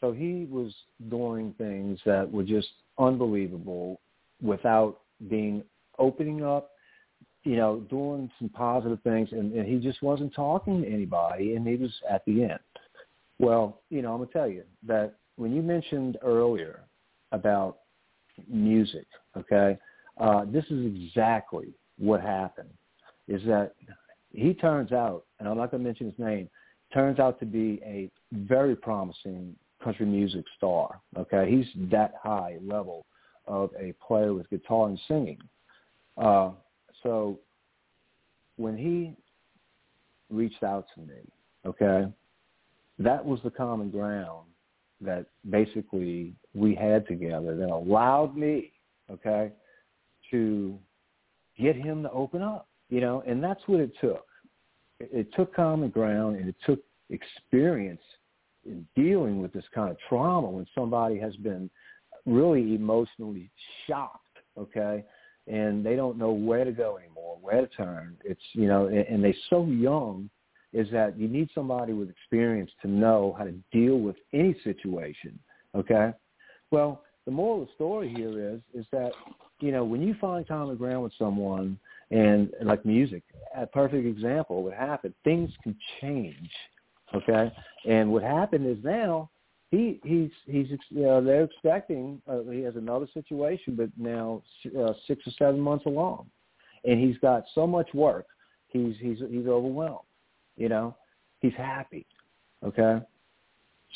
[0.00, 0.72] So he was
[1.08, 4.00] doing things that were just unbelievable
[4.40, 5.62] without being
[5.98, 6.70] opening up,
[7.44, 11.66] you know, doing some positive things, and, and he just wasn't talking to anybody, and
[11.66, 12.58] he was at the end.
[13.38, 16.84] Well, you know, I'm gonna tell you that when you mentioned earlier
[17.32, 17.78] about
[18.48, 19.06] music,
[19.36, 19.78] okay,
[20.18, 22.70] uh, this is exactly what happened.
[23.28, 23.74] Is that
[24.32, 26.48] he turns out, and I'm not going to mention his name,
[26.92, 29.54] turns out to be a very promising
[29.88, 31.00] country music star.
[31.16, 33.06] Okay, he's that high level
[33.46, 35.38] of a player with guitar and singing.
[36.18, 36.50] Uh,
[37.02, 37.38] so
[38.56, 39.14] when he
[40.28, 41.20] reached out to me,
[41.64, 42.06] okay,
[42.98, 44.44] that was the common ground
[45.00, 48.72] that basically we had together that allowed me,
[49.10, 49.50] okay,
[50.30, 50.78] to
[51.58, 54.26] get him to open up, you know, and that's what it took.
[55.00, 58.02] It, it took common ground and it took experience
[58.68, 61.70] in dealing with this kind of trauma when somebody has been
[62.26, 63.50] really emotionally
[63.86, 65.04] shocked, okay,
[65.46, 68.16] and they don't know where to go anymore, where to turn.
[68.24, 70.30] It's you know, and, and they're so young
[70.72, 75.38] is that you need somebody with experience to know how to deal with any situation.
[75.74, 76.12] Okay?
[76.70, 79.12] Well, the moral of the story here is is that
[79.60, 81.78] you know when you find common ground with someone
[82.10, 83.22] and like music,
[83.56, 84.62] a perfect example.
[84.62, 85.14] would happen.
[85.24, 86.50] Things can change.
[87.14, 87.52] Okay,
[87.88, 89.30] and what happened is now
[89.70, 94.42] he he's he's uh, they're expecting uh, he has another situation, but now
[94.78, 96.26] uh, six or seven months along,
[96.84, 98.26] and he's got so much work.
[98.68, 100.06] He's he's he's overwhelmed.
[100.56, 100.96] You know,
[101.40, 102.06] he's happy.
[102.64, 102.98] Okay,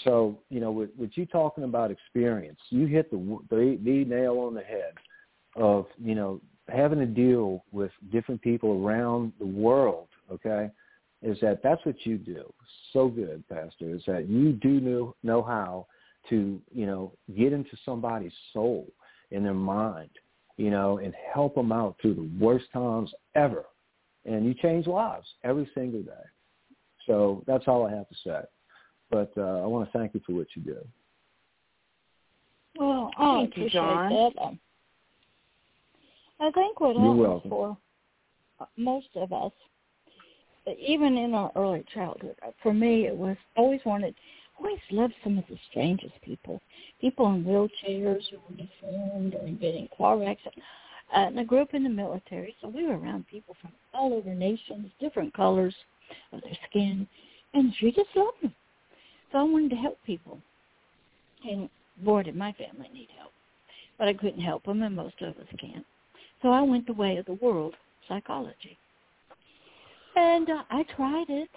[0.04, 4.38] so you know with, with you talking about experience, you hit the, the the nail
[4.38, 4.92] on the head
[5.56, 10.08] of you know having to deal with different people around the world.
[10.30, 10.70] Okay,
[11.22, 12.52] is that that's what you do
[12.92, 15.86] so good, Pastor, is that you do know, know how
[16.28, 18.86] to, you know, get into somebody's soul
[19.30, 20.10] in their mind,
[20.56, 23.64] you know, and help them out through the worst times ever.
[24.24, 26.12] And you change lives every single day.
[27.06, 28.40] So that's all I have to say.
[29.10, 30.78] But uh, I want to thank you for what you do.
[32.78, 34.10] Well, I Thank you, appreciate John.
[34.10, 34.56] that.
[36.40, 37.50] I think what You're happens welcome.
[37.50, 37.78] for
[38.76, 39.52] most of us
[40.66, 44.14] even in our early childhood, uh, for me, it was always wanted,
[44.58, 46.60] always loved some of the strangest people,
[47.00, 50.62] people in wheelchairs who were deformed or in car accidents.
[51.14, 54.34] And I grew up in the military, so we were around people from all over
[54.34, 55.74] nations, different colors
[56.32, 57.06] of their skin,
[57.54, 58.54] and we just loved them.
[59.30, 60.38] So I wanted to help people.
[61.44, 61.68] And
[62.04, 63.32] boy, did my family need help.
[63.98, 65.84] But I couldn't help them, and most of us can't.
[66.40, 67.74] So I went the way of the world,
[68.08, 68.78] psychology.
[70.16, 71.50] And uh, I tried it.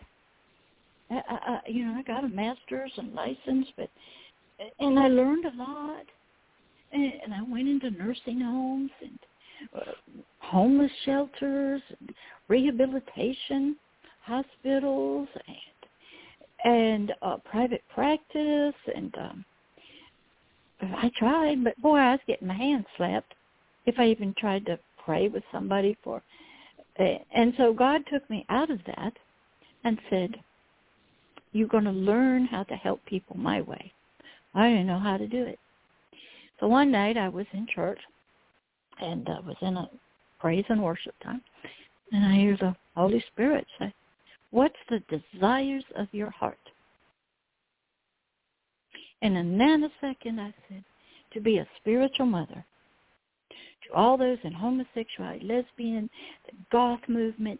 [1.12, 3.89] I, I, you know, I got a master's and license, but
[4.80, 6.06] and I learned a lot.
[6.91, 9.20] And, I went into nursing homes and
[9.76, 9.91] uh,
[10.39, 12.14] homeless shelters, and
[12.47, 13.76] rehabilitation
[14.24, 15.58] hospitals, and
[16.64, 19.45] and uh, private practice, and um,
[20.82, 23.34] I tried, but boy, I was getting my hands slapped
[23.86, 26.24] if I even tried to pray with somebody for
[26.98, 29.14] Eh, and so God took me out of that
[29.84, 30.36] and said,
[31.52, 33.91] you're going to learn how to help people my way.
[34.54, 35.60] I didn't know how to do it.
[36.60, 38.00] So one night I was in church
[39.02, 39.89] and I was in a
[40.39, 41.41] praise and worship time
[42.12, 43.93] and I hear the Holy Spirit say,
[44.52, 46.58] what's the desires of your heart?
[49.22, 50.84] And in a nanosecond I said,
[51.34, 52.66] to be a spiritual mother
[53.93, 56.09] all those in homosexuality, lesbian,
[56.45, 57.59] the goth movement,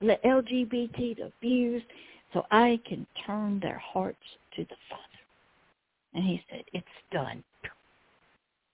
[0.00, 1.86] the LGBT, the abused,
[2.32, 4.18] so I can turn their hearts
[4.56, 5.02] to the Father.
[6.14, 7.42] And he said, it's done.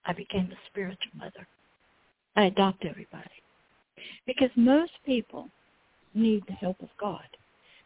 [0.05, 1.47] I became a spiritual mother.
[2.35, 3.29] I adopt everybody.
[4.25, 5.49] Because most people
[6.13, 7.25] need the help of God.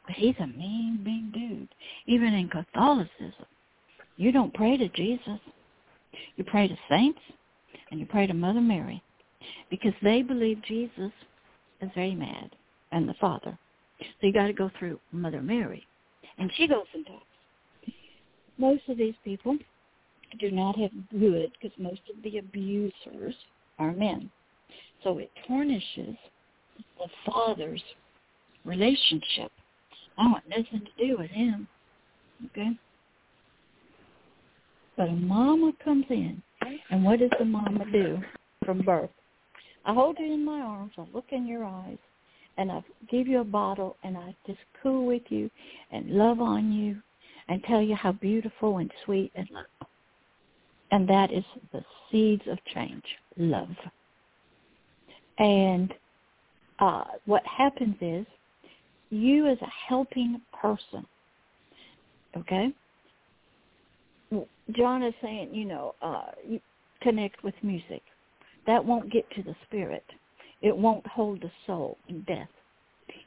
[0.06, 1.70] But he's a mean, mean dude.
[2.08, 3.46] Even in Catholicism,
[4.18, 5.40] you don't pray to Jesus.
[6.36, 7.20] You pray to saints
[7.92, 9.02] and you pray to Mother Mary
[9.70, 11.12] because they believe Jesus
[11.82, 12.56] is very mad
[12.92, 13.58] and the Father.
[14.00, 15.86] So you got to go through Mother Mary,
[16.38, 17.26] and she goes and talks.
[18.58, 19.58] Most of these people
[20.40, 23.36] do not have good because most of the abusers
[23.80, 24.30] are men.
[25.04, 26.16] So it tarnishes
[26.98, 27.84] the father's
[28.66, 29.52] relationship.
[30.18, 31.68] I want nothing to do with him.
[32.48, 32.72] Okay?
[34.96, 36.42] But a mama comes in
[36.90, 38.20] and what does the mama do
[38.66, 39.10] from birth?
[39.86, 41.98] I hold you in my arms, I look in your eyes,
[42.58, 45.50] and I give you a bottle, and I just cool with you
[45.92, 46.98] and love on you
[47.50, 49.88] and tell you how beautiful and sweet and love.
[50.92, 53.04] And that is the seeds of change,
[53.38, 53.76] love.
[55.40, 55.94] And
[56.80, 58.26] uh, what happens is
[59.10, 61.06] you as a helping person,
[62.38, 62.74] okay,
[64.72, 66.60] John is saying, you know, uh, you
[67.02, 68.02] connect with music.
[68.66, 70.06] That won't get to the spirit.
[70.62, 72.48] It won't hold the soul in death.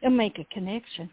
[0.01, 1.11] It'll make a connection.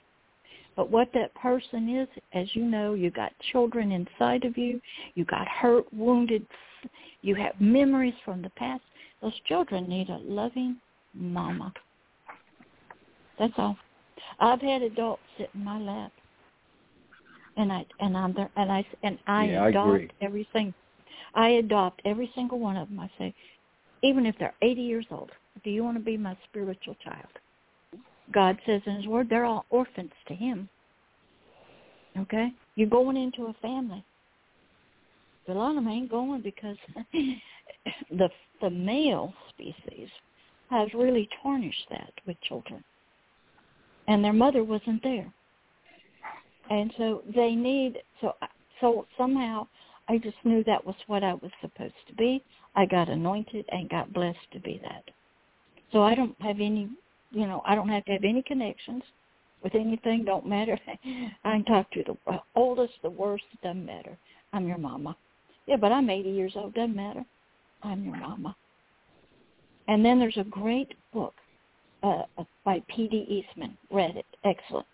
[0.76, 4.82] But what that person is, as you know, you got children inside of you.
[5.16, 6.48] You got hurt, wounded.
[7.22, 8.82] You have memories from the past.
[9.22, 10.78] Those children need a loving
[11.14, 11.74] mama.
[13.38, 13.78] That's all.
[14.40, 16.12] I've had adults sit in my lap
[17.58, 20.12] and I and I'm there and I and I Yeah, adopt agree.
[20.22, 20.76] every single
[21.36, 23.00] I adopt every single one of them.
[23.00, 23.36] I say,
[24.04, 25.32] even if they're 80 years old,
[25.64, 27.30] do you want to be my spiritual child?
[28.34, 30.70] God says in His Word, they're all orphans to Him.
[32.20, 34.06] Okay, you're going into a family.
[35.48, 36.78] But a lot of them ain't going because
[38.12, 38.30] the
[38.62, 40.10] the male species
[40.70, 42.84] has really tarnished that with children.
[44.08, 45.32] and their mother wasn't there.
[46.70, 48.34] And so they need so
[48.80, 49.68] so somehow
[50.08, 52.44] I just knew that was what I was supposed to be.
[52.76, 55.04] I got anointed and got blessed to be that.
[55.92, 56.90] So I don't have any,
[57.32, 59.04] you know, I don't have to have any connections
[59.64, 60.26] with anything.
[60.26, 60.78] Don't matter.
[61.44, 63.44] I can talk to the oldest, the worst.
[63.62, 64.18] Doesn't matter.
[64.52, 65.16] I'm your mama.
[65.68, 66.74] Yeah, but I'm 80 years old.
[66.74, 67.24] Doesn't matter.
[67.84, 68.56] I'm your mama.
[69.88, 71.34] And then there's a great book
[72.02, 72.24] uh,
[72.66, 73.16] by P.D.
[73.30, 73.78] Eastman.
[73.92, 74.26] Read it.
[74.44, 74.88] Excellent.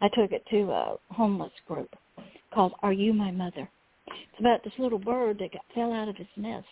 [0.00, 1.94] I took it to a homeless group
[2.52, 3.68] called Are You My Mother?
[4.06, 6.66] It's about this little bird that got, fell out of his nest.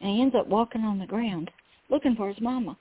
[0.00, 1.50] And he ends up walking on the ground
[1.90, 2.76] looking for his mama.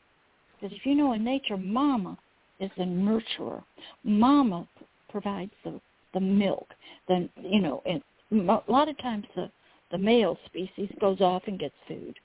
[0.59, 2.17] Because if you know in nature, mama
[2.59, 3.63] is the nurturer.
[4.03, 4.67] Mama
[5.09, 5.79] provides the
[6.13, 6.67] the milk.
[7.07, 8.01] Then you know, and
[8.49, 9.51] a lot of times the
[9.91, 12.15] the male species goes off and gets food,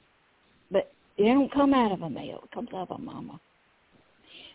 [0.71, 2.41] but it don't come out of a male.
[2.45, 3.41] It comes out of a mama.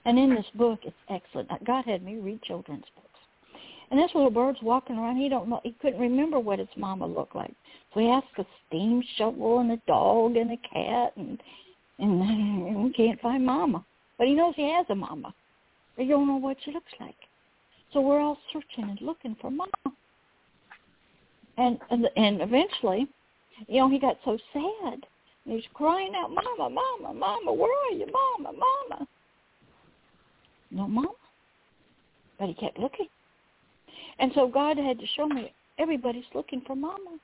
[0.07, 1.49] And in this book, it's excellent.
[1.65, 3.07] God had me read children's books.
[3.91, 5.17] And this little bird's walking around.
[5.17, 5.59] He don't know.
[5.65, 7.53] He couldn't remember what his mama looked like.
[7.93, 11.37] So he asked a steam shovel and a dog and a cat, and
[11.99, 13.83] and he can't find mama.
[14.17, 15.33] But he knows he has a mama.
[15.97, 17.15] But he don't know what she looks like.
[17.91, 19.97] So we're all searching and looking for mama.
[21.57, 23.07] And and, and eventually,
[23.67, 25.05] you know, he got so sad.
[25.45, 29.07] And he's crying out, "Mama, mama, mama, where are you, mama, mama?"
[30.71, 31.09] No mama.
[32.39, 33.07] But he kept looking.
[34.19, 37.17] And so God had to show me everybody's looking for mama.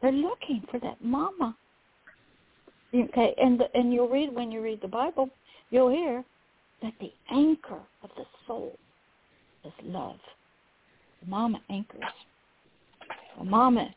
[0.00, 1.56] They're looking for that mama.
[2.94, 5.28] Okay, and the, and you'll read when you read the Bible,
[5.70, 6.24] you'll hear
[6.82, 8.78] that the anchor of the soul
[9.64, 10.18] is love.
[11.26, 12.00] Mama anchors.
[13.38, 13.88] The mama,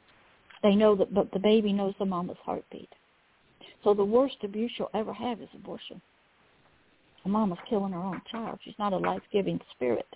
[0.64, 2.90] they know that, but the baby knows the mama's heartbeat.
[3.84, 6.02] So the worst abuse you'll ever have is abortion.
[7.26, 8.60] A mama's killing her own child.
[8.64, 10.08] She's not a life-giving spirit.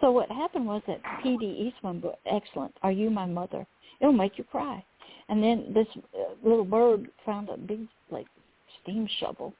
[0.00, 1.44] So what happened was that P.D.
[1.44, 3.66] Eastman book, excellent, Are You My Mother?
[4.00, 4.82] It'll make you cry.
[5.28, 8.26] And then this uh, little bird found a big, like,
[8.82, 9.52] steam shovel,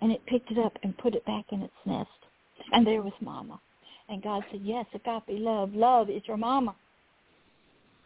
[0.00, 2.08] and it picked it up and put it back in its nest.
[2.72, 3.60] And there was Mama.
[4.08, 5.74] And God said, yes, agape love.
[5.74, 6.74] Love is your Mama.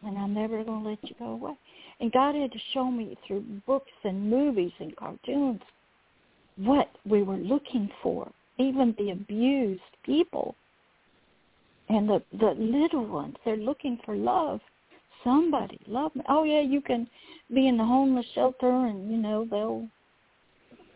[0.03, 1.53] And I'm never going to let you go away.
[1.99, 5.61] And God had to show me through books and movies and cartoons
[6.57, 10.55] what we were looking for, even the abused people
[11.89, 13.35] and the the little ones.
[13.43, 14.59] They're looking for love.
[15.23, 16.23] Somebody love me.
[16.29, 17.07] Oh yeah you can
[17.53, 19.87] be in the homeless shelter and you know they'll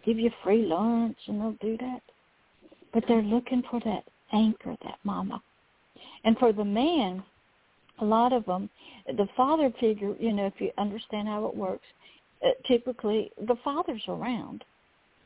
[0.06, 2.02] give you free lunch and they'll do that.
[2.94, 4.04] But they're looking for that
[4.34, 5.42] anchor that mama.
[6.24, 7.24] And for the man
[8.00, 8.70] a lot of them
[9.08, 11.86] the father figure you know if you understand how it works
[12.46, 14.64] uh, typically the father's around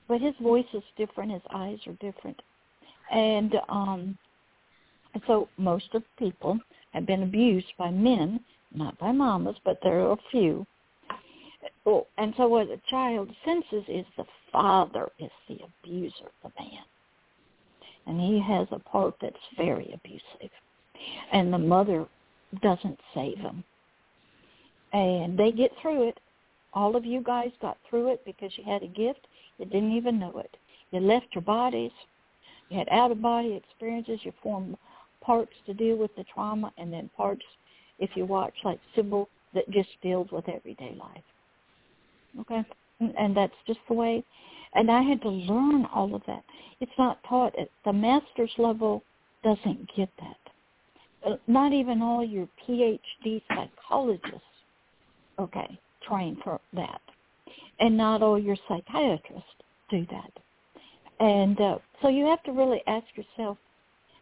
[0.09, 2.41] but his voice is different his eyes are different
[3.11, 4.17] and um
[5.27, 6.59] so most of the people
[6.93, 8.39] have been abused by men,
[8.73, 10.65] not by mamas, but there are a few.
[11.85, 16.83] Oh, and so what a child senses is the father is the abuser, the man.
[18.05, 20.51] And he has a part that's very abusive.
[21.31, 22.05] And the mother
[22.61, 23.63] doesn't save him.
[24.93, 26.19] And they get through it.
[26.73, 29.27] All of you guys got through it because you had a gift.
[29.59, 30.55] You didn't even know it.
[30.91, 31.91] You left your bodies.
[32.69, 34.19] You had out-of-body experiences.
[34.23, 34.77] You formed
[35.21, 37.43] parts to deal with the trauma and then parts,
[37.99, 41.23] if you watch like Sybil, that just deals with everyday life.
[42.41, 42.63] Okay?
[42.99, 44.23] And, and that's just the way.
[44.75, 46.43] And I had to learn all of that.
[46.79, 49.03] It's not taught at the master's level
[49.43, 50.37] doesn't get that.
[51.25, 54.41] Uh, not even all your PhD psychologists,
[55.37, 57.01] okay, train for that.
[57.79, 59.49] And not all your psychiatrists
[59.89, 60.31] do that.
[61.19, 63.57] And uh, so you have to really ask yourself,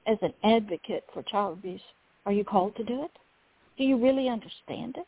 [0.07, 1.81] as an advocate for child abuse,
[2.25, 3.11] are you called to do it?
[3.77, 5.05] Do you really understand it?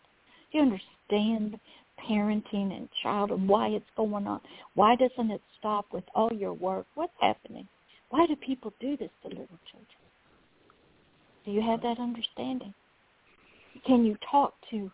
[0.52, 1.60] Do you understand
[2.08, 4.42] parenting and child and why it's going on?
[4.76, 6.86] Why doesn't it stop with all your work?
[6.96, 7.68] What's happening?
[8.10, 10.00] Why do people do this to little children?
[11.46, 12.74] Do you have that understanding?
[13.86, 14.92] Can you talk to,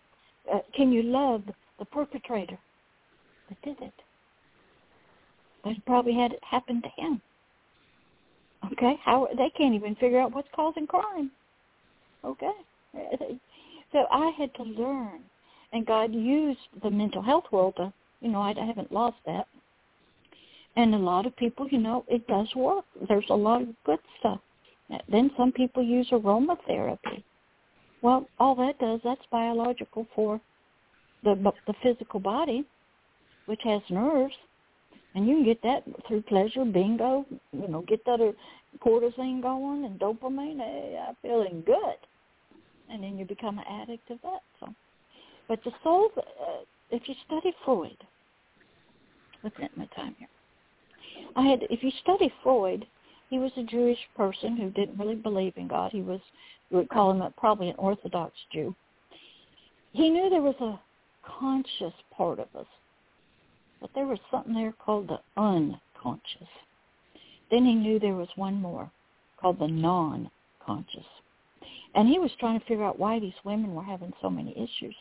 [0.54, 1.44] uh, can you love
[1.80, 2.58] the perpetrator
[3.50, 3.94] that did it?
[5.64, 7.22] That probably had it happen to him.
[8.72, 11.32] Okay, how they can't even figure out what's causing crime.
[12.24, 12.52] Okay,
[13.92, 15.22] so I had to learn,
[15.74, 19.48] and God used the mental health world to, you know, I, I haven't lost that.
[20.76, 22.86] And a lot of people, you know, it does work.
[23.08, 24.40] There's a lot of good stuff.
[25.10, 27.24] Then some people use aromatherapy.
[28.02, 30.42] Well, all that does, that's biological for
[31.24, 31.36] the
[31.66, 32.66] the physical body,
[33.46, 34.34] which has nerves.
[35.14, 38.32] And you can get that through pleasure, bingo, you know, get that uh,
[38.86, 40.58] cortisone going and dopamine.
[40.58, 41.96] Hey, I'm feeling good.
[42.90, 44.42] And then you become an addict of that.
[44.60, 44.68] So,
[45.48, 47.98] But the soul, uh, if you study Freud,
[49.44, 50.28] looking at my time here,
[51.36, 52.86] I had, if you study Freud,
[53.30, 55.92] he was a Jewish person who didn't really believe in God.
[55.92, 56.20] He was,
[56.70, 58.76] you would call him a, probably an Orthodox Jew.
[59.94, 60.80] He knew there was a
[61.40, 62.68] conscious part of us,
[63.86, 66.50] but there was something there called the unconscious.
[67.52, 68.90] Then he knew there was one more
[69.40, 71.06] called the non-conscious.
[71.94, 74.96] And he was trying to figure out why these women were having so many issues.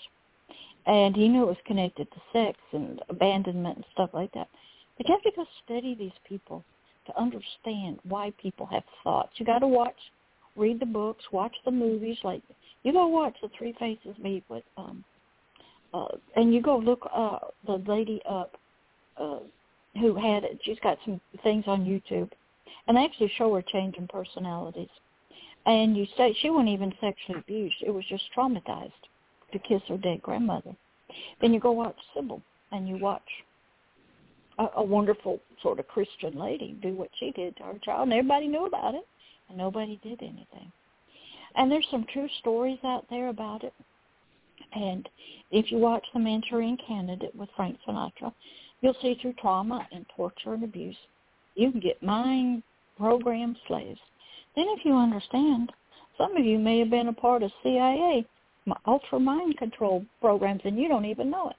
[0.85, 4.49] And he knew it was connected to sex and abandonment and stuff like that.
[4.99, 6.63] But you have to go study these people
[7.07, 9.31] to understand why people have thoughts.
[9.37, 9.97] You got to watch,
[10.57, 12.19] read the books, watch the movies.
[12.23, 12.43] Like
[12.83, 15.03] you go watch the Three Faces Meet with, um,
[15.95, 18.59] uh, and you go look uh, the lady up
[19.17, 19.39] uh,
[20.01, 20.61] who had it.
[20.63, 22.31] She's got some things on YouTube,
[22.87, 24.89] and they actually show her changing personalities.
[25.67, 28.93] And you say she wasn't even sexually abused; it was just traumatized
[29.53, 30.75] to kiss her dead grandmother.
[31.41, 32.43] Then you go watch Sybil,
[32.73, 33.23] and you watch
[34.59, 38.13] a, a wonderful sort of Christian lady do what she did to her child, and
[38.13, 39.07] everybody knew about it,
[39.49, 40.71] and nobody did anything.
[41.57, 43.73] And there's some true stories out there about it.
[44.75, 45.09] And
[45.51, 48.33] if you watch The Manchurian Candidate with Frank Sinatra,
[48.85, 50.97] you'll see through trauma and torture and abuse,
[51.55, 52.63] you can get mind
[52.99, 53.99] programmed slaves.
[54.55, 55.73] Then if you understand,
[56.19, 58.27] some of you may have been a part of CIA,
[58.87, 61.57] ultra mind control programs, and you don't even know it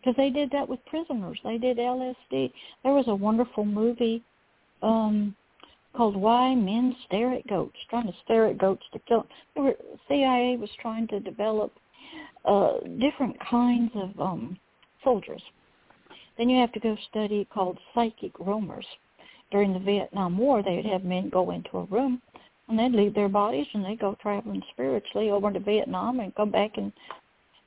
[0.00, 1.40] because they did that with prisoners.
[1.42, 2.52] They did LSD.
[2.84, 4.22] There was a wonderful movie
[4.82, 5.34] um,
[5.96, 9.26] called "Why Men Stare at Goats," trying to stare at goats to kill.
[9.56, 9.76] They were,
[10.06, 11.72] CIA was trying to develop
[12.44, 14.56] uh, different kinds of um,
[15.02, 15.42] soldiers.
[16.38, 18.86] Then you have to go study called psychic roamers.
[19.50, 22.20] During the Vietnam War, they would have men go into a room
[22.68, 26.50] and they'd leave their bodies and they'd go traveling spiritually over to Vietnam and come
[26.50, 26.92] back and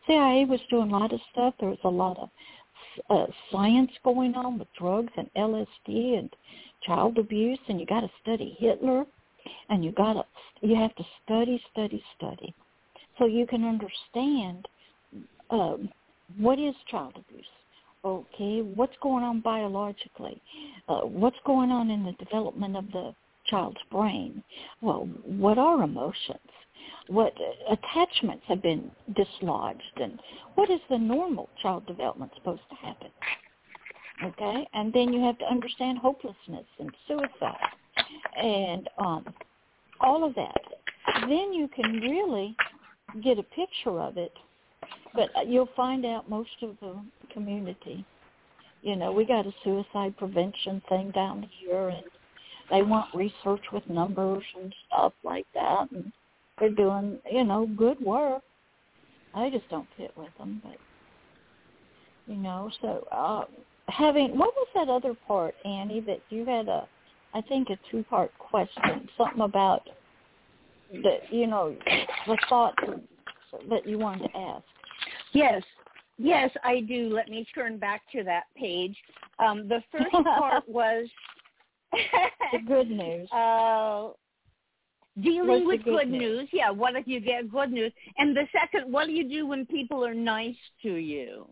[0.07, 1.53] CIA was doing a lot of stuff.
[1.59, 2.29] There was a lot of
[3.09, 6.29] uh, science going on with drugs and LSD and
[6.83, 9.05] child abuse, and you got to study Hitler,
[9.69, 10.23] and you got to
[10.61, 12.53] you have to study, study, study,
[13.17, 14.67] so you can understand
[15.49, 15.89] um,
[16.37, 17.45] what is child abuse.
[18.05, 20.41] Okay, what's going on biologically?
[20.87, 23.13] Uh, what's going on in the development of the
[23.47, 24.41] child's brain?
[24.81, 26.39] Well, what are emotions?
[27.09, 27.33] what
[27.71, 30.19] attachments have been dislodged and
[30.55, 33.09] what is the normal child development supposed to happen
[34.23, 37.55] okay and then you have to understand hopelessness and suicide
[38.41, 39.25] and um
[40.01, 40.61] all of that
[41.27, 42.55] then you can really
[43.23, 44.33] get a picture of it
[45.15, 46.95] but you'll find out most of the
[47.39, 48.05] community
[48.81, 52.03] you know we got a suicide prevention thing down here and
[52.69, 56.11] they want research with numbers and stuff like that and
[56.59, 58.41] they're doing, you know, good work.
[59.33, 60.77] I just don't fit with them, but
[62.27, 63.45] you know, so uh
[63.87, 66.87] having what was that other part, Annie, that you had a
[67.33, 69.87] I think a two part question, something about
[71.03, 71.75] that you know,
[72.27, 72.73] the thought
[73.69, 74.63] that you wanted to ask.
[75.33, 75.63] Yes.
[76.19, 77.09] Yes, I do.
[77.13, 78.95] Let me turn back to that page.
[79.39, 81.07] Um, the first part was
[81.91, 83.27] the good news.
[83.39, 84.09] Uh,
[85.21, 86.21] Dealing What's with good news?
[86.21, 86.49] news?
[86.53, 87.91] Yeah, what if you get good news?
[88.17, 91.45] And the second, what do you do when people are nice to you?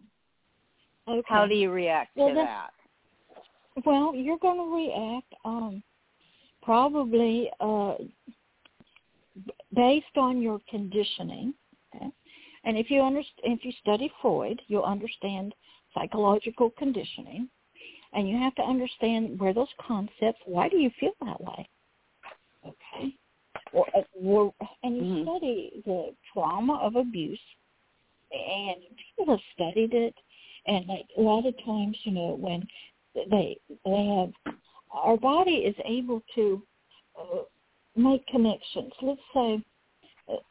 [1.08, 1.22] Okay.
[1.28, 2.70] How do you react Well, to that?
[3.86, 5.84] Well, you're going to react um,
[6.62, 7.96] probably uh,
[9.76, 11.54] based on your conditioning.
[12.68, 15.56] And if you understand, if you study Freud, you'll understand
[15.94, 17.48] psychological conditioning,
[18.12, 20.42] and you have to understand where those concepts.
[20.46, 21.70] Why do you feel that way?
[22.66, 23.16] Okay.
[23.72, 23.88] Or,
[24.22, 24.54] or
[24.84, 25.24] and you Mhm.
[25.24, 27.40] study the trauma of abuse,
[28.34, 30.16] and people have studied it,
[30.66, 32.68] and like a lot of times, you know, when
[33.14, 34.34] they they have
[34.92, 36.62] our body is able to
[37.18, 37.44] uh,
[37.96, 38.92] make connections.
[39.02, 39.60] Let's say uh,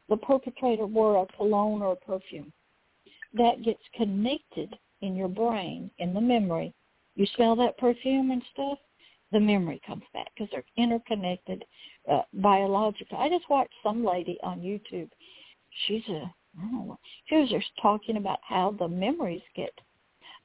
[0.09, 2.53] the perpetrator wore a cologne or a perfume.
[3.35, 6.73] That gets connected in your brain, in the memory.
[7.15, 8.79] You smell that perfume and stuff,
[9.33, 11.65] the memory comes back because they're interconnected
[12.11, 13.19] uh, biological.
[13.19, 15.11] I just watched some lady on YouTube.
[15.87, 19.73] She's a, I don't know, she was just talking about how the memories get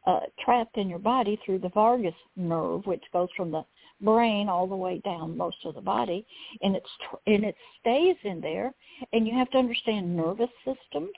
[0.08, 3.64] uh, trapped in your body through the vagus nerve, which goes from the
[4.02, 6.26] brain all the way down most of the body,
[6.62, 6.89] and it's
[7.28, 8.74] and it stays in there.
[9.14, 11.16] And you have to understand nervous systems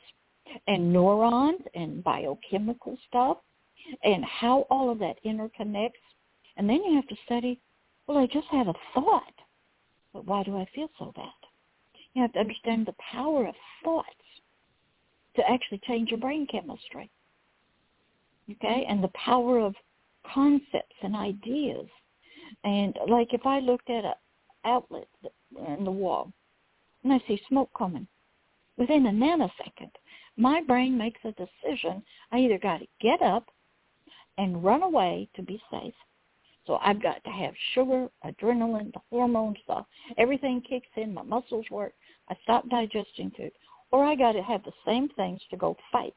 [0.67, 3.37] and neurons and biochemical stuff.
[4.03, 5.91] and how all of that interconnects.
[6.57, 7.59] And then you have to study,
[8.07, 9.33] well, I just had a thought,
[10.13, 11.25] but why do I feel so bad?
[12.13, 14.07] You have to understand the power of thoughts
[15.35, 17.09] to actually change your brain chemistry.
[18.51, 18.85] Okay?
[18.87, 19.73] And the power of
[20.33, 21.87] concepts and ideas.
[22.63, 24.13] And like if I looked at an
[24.65, 25.07] outlet
[25.77, 26.31] in the wall
[27.03, 28.07] and I see smoke coming,
[28.77, 29.91] within a nanosecond,
[30.37, 32.03] my brain makes a decision.
[32.31, 33.45] I either got to get up
[34.37, 35.93] and run away to be safe.
[36.65, 39.85] So I've got to have sugar, adrenaline, the hormones, the,
[40.17, 41.93] everything kicks in, my muscles work.
[42.29, 43.51] I stop digesting food.
[43.91, 46.15] Or I got to have the same things to go fight,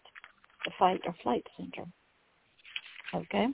[0.65, 1.93] the fight or flight syndrome.
[3.15, 3.49] Okay?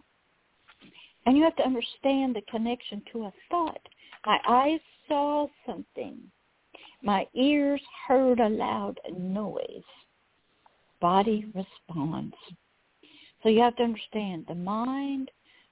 [1.27, 3.81] And you have to understand the connection to a thought.
[4.27, 6.19] My eyes saw something.
[7.03, 9.83] My ears heard a loud noise.
[11.01, 12.35] Body responds.
[13.43, 15.31] So you have to understand the mind,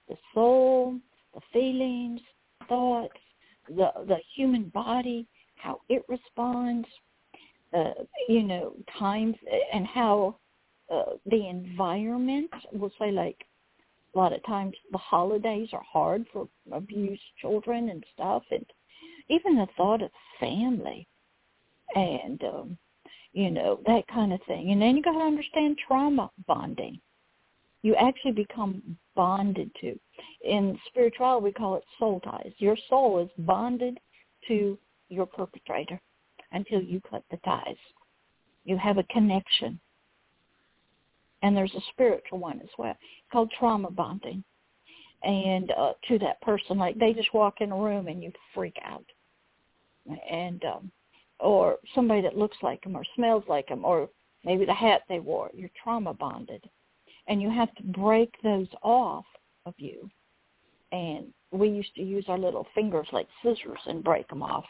[0.08, 0.96] the soul,
[1.34, 2.20] the feelings,
[2.68, 3.20] thoughts,
[3.68, 6.88] the the human body, how it responds,
[7.72, 7.92] uh,
[8.28, 9.36] you know, times
[9.72, 10.36] and how
[10.90, 12.50] uh, the environment.
[12.72, 13.44] We'll say like
[14.14, 18.66] a lot of times the holidays are hard for abused children and stuff, and
[19.28, 21.06] even the thought of family
[21.94, 22.78] and um,
[23.32, 24.70] you know that kind of thing.
[24.72, 27.00] And then you got to understand trauma bonding.
[27.82, 28.82] You actually become
[29.14, 29.98] bonded to.
[30.44, 32.52] In spirituality, we call it soul ties.
[32.58, 33.98] Your soul is bonded
[34.48, 36.00] to your perpetrator
[36.52, 37.76] until you cut the ties.
[38.64, 39.80] You have a connection.
[41.42, 42.96] And there's a spiritual one as well
[43.32, 44.44] called trauma bonding.
[45.22, 48.76] And uh, to that person, like they just walk in a room and you freak
[48.84, 49.04] out.
[50.30, 50.90] And um,
[51.38, 54.08] or somebody that looks like them or smells like them or
[54.44, 55.50] maybe the hat they wore.
[55.54, 56.68] You're trauma bonded.
[57.28, 59.24] And you have to break those off
[59.66, 60.10] of you.
[60.92, 64.64] And we used to use our little fingers like scissors and break them off.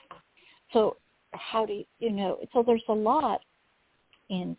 [0.73, 0.97] So
[1.33, 3.41] how do you, you know, so there's a lot
[4.29, 4.57] in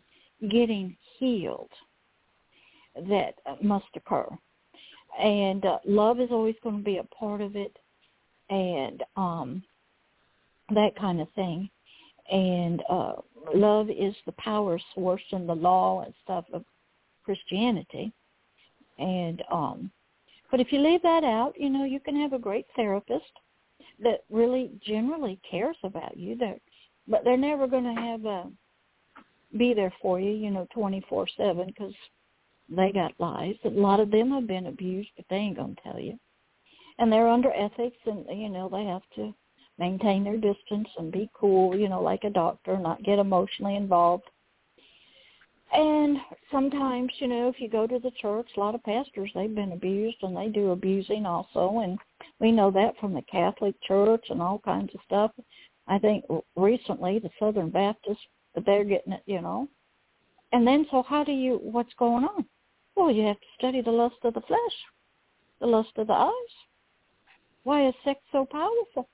[0.50, 1.70] getting healed
[2.94, 4.26] that must occur.
[5.20, 7.76] And uh, love is always going to be a part of it
[8.50, 9.62] and um
[10.74, 11.70] that kind of thing
[12.30, 13.14] and uh,
[13.54, 16.64] love is the power source and the law and stuff of
[17.24, 18.12] Christianity.
[18.98, 19.90] And um,
[20.50, 23.24] but if you leave that out, you know, you can have a great therapist
[24.02, 26.36] that really generally cares about you.
[26.36, 26.60] That,
[27.08, 28.50] but they're never going to have a
[29.56, 31.94] be there for you, you know, twenty four seven because
[32.76, 33.56] they got lies.
[33.64, 36.18] A lot of them have been abused, but they ain't to tell you.
[36.98, 39.34] And they're under ethics, and you know they have to
[39.78, 44.24] maintain their distance and be cool, you know, like a doctor, not get emotionally involved.
[45.72, 46.18] And
[46.50, 49.72] sometimes, you know, if you go to the church, a lot of pastors, they've been
[49.72, 51.80] abused and they do abusing also.
[51.82, 51.98] And
[52.40, 55.30] we know that from the Catholic Church and all kinds of stuff.
[55.88, 56.24] I think
[56.56, 58.18] recently the Southern Baptists,
[58.66, 59.66] they're getting it, you know.
[60.52, 62.44] And then so how do you, what's going on?
[62.94, 64.76] Well, you have to study the lust of the flesh,
[65.60, 66.54] the lust of the eyes.
[67.64, 69.08] Why is sex so powerful?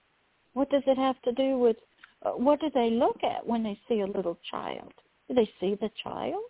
[0.54, 1.76] What does it have to do with
[2.24, 4.92] uh, what do they look at when they see a little child?
[5.28, 6.42] Do they see the child?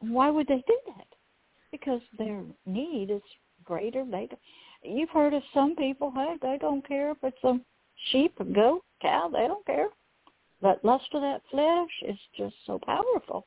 [0.00, 1.06] Why would they do that?
[1.70, 3.22] Because their need is
[3.64, 4.04] greater.
[4.04, 4.28] They,
[4.82, 7.58] you've heard of some people, hey, they don't care if it's a
[8.10, 9.30] sheep, a goat, cow.
[9.32, 9.88] They don't care.
[10.60, 13.46] But lust of that flesh is just so powerful.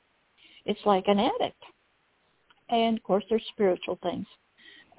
[0.66, 1.64] It's like an addict.
[2.70, 4.26] And of course, there's spiritual things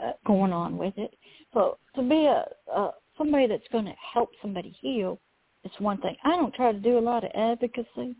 [0.02, 1.14] uh, going on with it.
[1.54, 2.44] So to be a,
[2.74, 5.20] a somebody that's going to help somebody heal
[5.64, 6.16] is one thing.
[6.24, 8.16] I don't try to do a lot of advocacy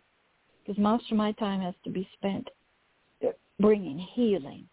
[0.64, 2.48] because most of my time has to be spent
[3.24, 4.68] uh, bringing healing.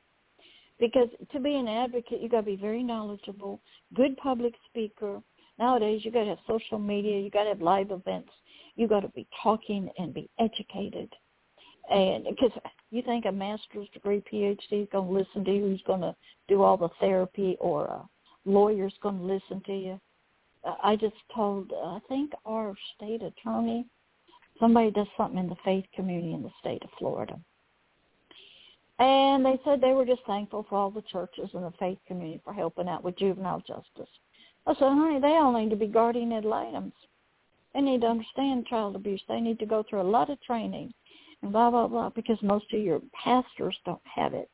[0.79, 3.59] Because to be an advocate, you got to be very knowledgeable,
[3.93, 5.21] good public speaker.
[5.57, 8.29] Nowadays, you got to have social media, you got to have live events,
[8.75, 11.13] you got to be talking and be educated.
[11.89, 12.51] And because
[12.91, 16.15] you think a master's degree PhD is going to listen to you, who's going to
[16.47, 18.09] do all the therapy, or a
[18.45, 19.99] lawyer's going to listen to you.
[20.63, 23.85] Uh, I just told, uh, I think our state attorney,
[24.59, 27.39] somebody does something in the faith community in the state of Florida.
[28.99, 32.41] And they said they were just thankful for all the churches and the faith community
[32.43, 34.09] for helping out with juvenile justice.
[34.67, 36.93] I said, honey, they all need to be guardian ad litems.
[37.73, 39.21] They need to understand child abuse.
[39.27, 40.93] They need to go through a lot of training
[41.41, 44.49] and blah, blah, blah, because most of your pastors don't have it.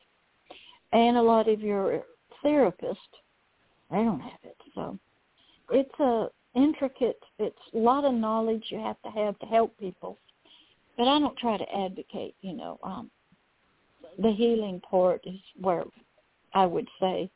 [0.93, 2.03] And a lot of your
[2.43, 2.95] therapists,
[3.91, 4.57] they don't have it.
[4.73, 4.97] So
[5.71, 10.17] it's a intricate, it's a lot of knowledge you have to have to help people.
[10.97, 13.11] But I don't try to advocate, you know, um,
[14.19, 15.83] the healing part is where
[16.53, 17.29] I would say,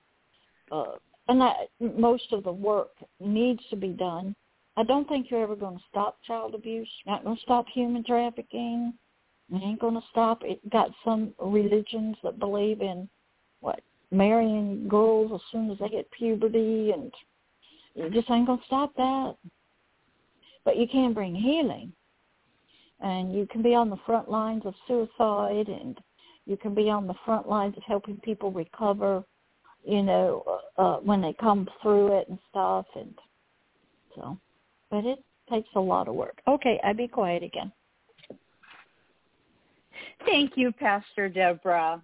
[0.72, 0.94] uh,
[1.28, 4.36] and that most of the work needs to be done.
[4.78, 6.90] I don't think you're ever going to stop child abuse.
[7.06, 8.94] Not going to stop human trafficking.
[9.52, 10.44] It ain't going to stop.
[10.44, 13.10] It got some religions that believe in
[13.62, 13.82] what
[14.12, 17.12] marrying girls as soon as they hit puberty, and
[17.96, 19.36] you just ain't going to stop that.
[20.66, 21.92] But you can bring healing,
[23.00, 25.98] and you can be on the front lines of suicide, and
[26.46, 29.24] you can be on the front lines of helping people recover.
[29.84, 30.44] You know,
[30.78, 33.14] uh, uh when they come through it and stuff, and
[34.16, 34.38] so.
[34.92, 36.42] But it takes a lot of work.
[36.48, 37.72] Okay, I be quiet again.
[40.26, 42.02] Thank you, Pastor Deborah.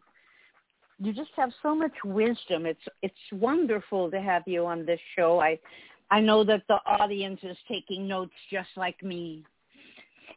[1.00, 2.66] You just have so much wisdom.
[2.66, 5.39] It's it's wonderful to have you on this show.
[5.39, 5.60] I
[6.10, 9.43] I know that the audience is taking notes just like me.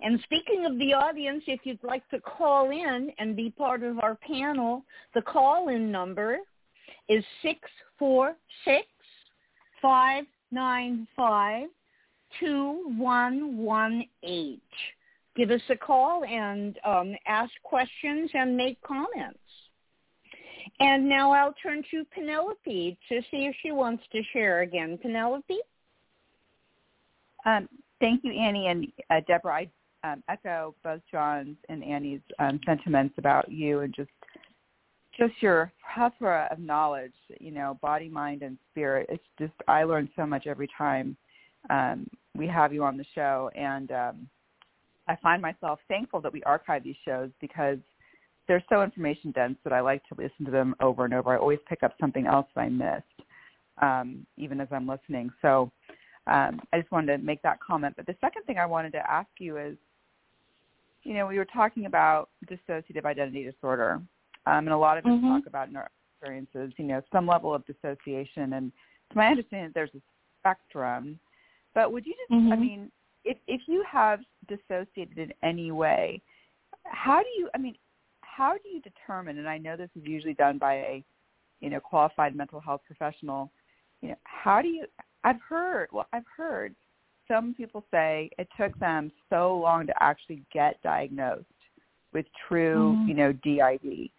[0.01, 3.99] And speaking of the audience, if you'd like to call in and be part of
[3.99, 4.85] our panel,
[5.15, 6.39] the call-in number
[7.09, 7.59] is six
[7.99, 8.87] four six
[9.83, 11.69] five nine five
[12.39, 14.63] two one one eight
[15.39, 19.39] give us a call and um, ask questions and make comments.
[20.81, 24.99] And now I'll turn to Penelope to see if she wants to share again.
[25.01, 25.59] Penelope?
[27.47, 27.69] Um,
[28.01, 29.55] thank you, Annie and uh, Deborah.
[29.55, 29.71] I
[30.05, 34.11] um, echo both John's and Annie's um, sentiments about you and just
[35.19, 39.07] just your plethora of knowledge, you know, body, mind, and spirit.
[39.09, 41.17] It's just I learn so much every time
[41.71, 44.29] um, we have you on the show, and um,
[45.09, 47.79] I find myself thankful that we archive these shows because
[48.47, 51.35] they're so information dense that I like to listen to them over and over.
[51.35, 53.29] I always pick up something else that I missed,
[53.81, 55.31] um, even as I'm listening.
[55.43, 55.71] So
[56.27, 57.95] um, I just wanted to make that comment.
[57.97, 59.77] But the second thing I wanted to ask you is,
[61.05, 64.01] you know, we were talking about dissociative identity disorder,
[64.47, 65.29] um, and a lot of us mm-hmm.
[65.29, 68.55] talk about in our experiences, you know, some level of dissociation.
[68.55, 68.73] And
[69.11, 70.01] to my understanding, there's a
[70.41, 71.19] spectrum.
[71.75, 72.53] But would you just, mm-hmm.
[72.53, 72.91] I mean,
[73.25, 76.23] if if you have dissociated in any way,
[76.85, 77.49] how do you?
[77.55, 77.75] I mean,
[78.21, 79.39] how do you determine?
[79.39, 81.05] And I know this is usually done by a,
[81.61, 83.51] you know, qualified mental health professional.
[84.01, 84.87] You know, how do you?
[85.25, 85.89] I've heard.
[85.93, 86.75] Well, I've heard
[87.29, 91.45] some people say it took them so long to actually get diagnosed
[92.13, 93.09] with true, mm-hmm.
[93.09, 94.11] you know, DID.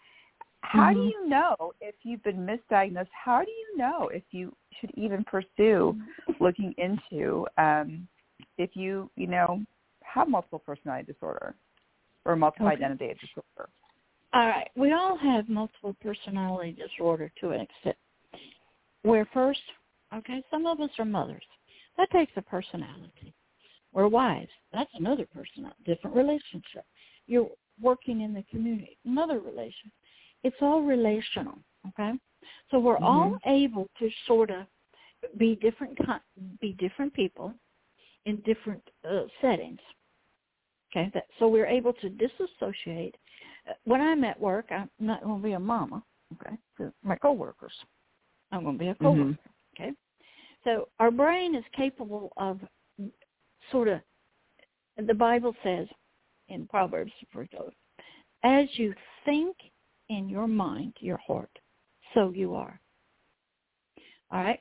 [0.62, 0.94] How mm-hmm.
[0.94, 3.08] do you know if you've been misdiagnosed?
[3.12, 5.96] How do you know if you should even pursue
[6.40, 8.08] looking into um,
[8.60, 9.64] if you, you know,
[10.02, 11.56] have multiple personality disorder
[12.26, 12.76] or multiple okay.
[12.76, 13.70] identity disorder.
[14.34, 14.70] All right.
[14.76, 17.96] We all have multiple personality disorder to an extent.
[19.04, 19.62] We're first,
[20.14, 21.44] okay, some of us are mothers.
[21.98, 23.34] That takes a personality.
[23.94, 24.52] We're wives.
[24.72, 26.86] That's another personality, different relationship.
[27.28, 27.50] You're
[27.82, 29.92] working in the community, another relation.
[30.44, 31.58] It's all relational,
[31.88, 32.12] okay?
[32.72, 33.06] So we're mm-hmm.
[33.06, 34.66] all able to sort of
[35.38, 35.98] be different
[36.62, 37.54] be different people
[38.26, 39.80] in different uh, settings.
[40.92, 43.16] Okay, that, so we're able to disassociate.
[43.70, 46.04] Uh, when I'm at work, I'm not going to be a mama.
[46.34, 47.74] Okay, to my coworkers,
[48.52, 49.32] I'm going to be a coworker.
[49.32, 49.84] Mm-hmm.
[49.84, 49.92] Okay,
[50.64, 52.60] so our brain is capable of
[53.72, 54.00] sort of.
[55.06, 55.88] The Bible says
[56.50, 57.12] in Proverbs,
[58.44, 58.94] as you
[59.24, 59.56] think
[60.10, 61.52] in your mind, your heart,
[62.14, 62.80] so you are.
[64.32, 64.60] All right.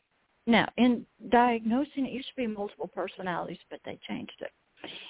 [0.49, 4.51] Now, in diagnosing, it used to be multiple personalities, but they changed it.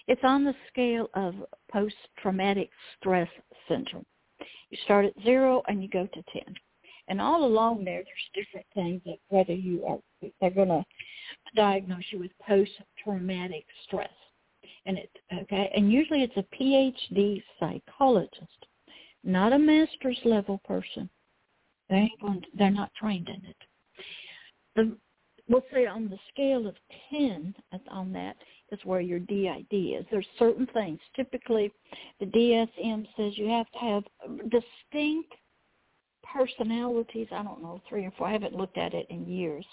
[0.08, 1.32] It's on the scale of
[1.70, 3.28] post-traumatic stress
[3.68, 4.04] syndrome.
[4.70, 6.42] You start at zero and you go to 10.
[7.06, 9.98] And all along there, there's different things that whether you are,
[10.40, 10.84] they're going to
[11.54, 14.10] diagnose you with post-traumatic stress.
[14.86, 15.10] And it,
[15.42, 18.66] okay, and usually it's a PhD psychologist,
[19.22, 21.08] not a master's level person.
[21.88, 22.10] They
[22.58, 23.56] they're not trained in it.
[24.74, 24.96] The
[25.48, 26.74] we'll say on the scale of
[27.10, 27.54] 10
[27.88, 28.36] on that
[28.70, 30.04] is where your DID is.
[30.10, 31.00] There's certain things.
[31.16, 31.72] Typically,
[32.20, 34.04] the DSM says you have to have
[34.50, 35.32] distinct
[36.34, 37.28] personalities.
[37.32, 38.28] I don't know, three or four.
[38.28, 39.64] I haven't looked at it in years.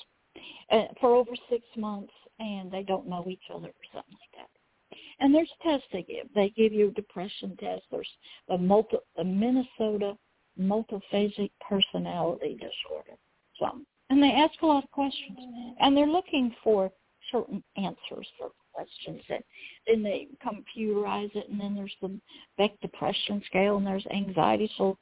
[0.70, 4.98] Uh, for over six months, and they don't know each other or something like that.
[5.20, 6.28] And there's tests they give.
[6.36, 7.84] They give you a depression test.
[7.90, 8.10] There's
[8.50, 10.18] a multi, a Minnesota
[10.60, 13.18] multiphasic personality disorder.
[13.60, 15.38] Something and they ask a lot of questions,
[15.80, 16.92] and they're looking for
[17.32, 19.22] certain answers for questions.
[19.30, 19.44] And
[19.88, 22.20] then they computerize it, and then there's the
[22.58, 24.70] Beck Depression Scale, and there's anxiety.
[24.78, 24.98] So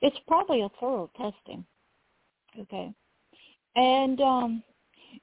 [0.00, 1.64] it's probably a thorough testing.
[2.58, 2.90] Okay,
[3.74, 4.62] and um,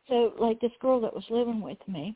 [0.08, 2.16] so like this girl that was living with me,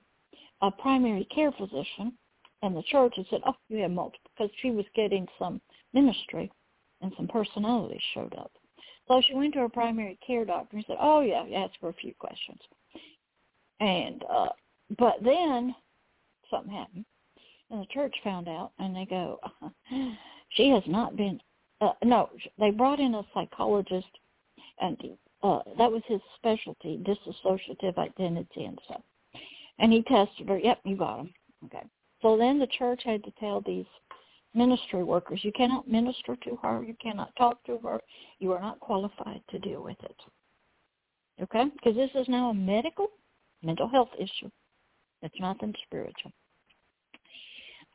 [0.62, 2.14] a primary care physician,
[2.62, 5.60] and the church had said, "Oh, you have multiple," because she was getting some
[5.94, 6.52] ministry
[7.02, 8.52] and some personalities showed up.
[9.08, 11.94] So she went to her primary care doctor and said, "Oh yeah, ask her a
[11.94, 12.60] few questions."
[13.80, 14.50] And uh
[14.98, 15.76] but then
[16.50, 17.06] something happened,
[17.70, 19.40] and the church found out, and they go,
[20.50, 21.40] "She has not been."
[21.80, 24.08] Uh, no, they brought in a psychologist,
[24.82, 24.98] and
[25.44, 29.02] uh that was his specialty, dissociative identity and stuff.
[29.80, 30.58] And he tested her.
[30.58, 31.34] Yep, you got him.
[31.66, 31.84] Okay.
[32.22, 33.86] So then the church had to tell these
[34.54, 38.00] ministry workers, you cannot minister to her, you cannot talk to her,
[38.40, 40.16] you are not qualified to deal with it.
[41.42, 41.66] Okay?
[41.74, 43.08] Because this is now a medical,
[43.62, 44.50] mental health issue.
[45.22, 46.32] It's nothing spiritual.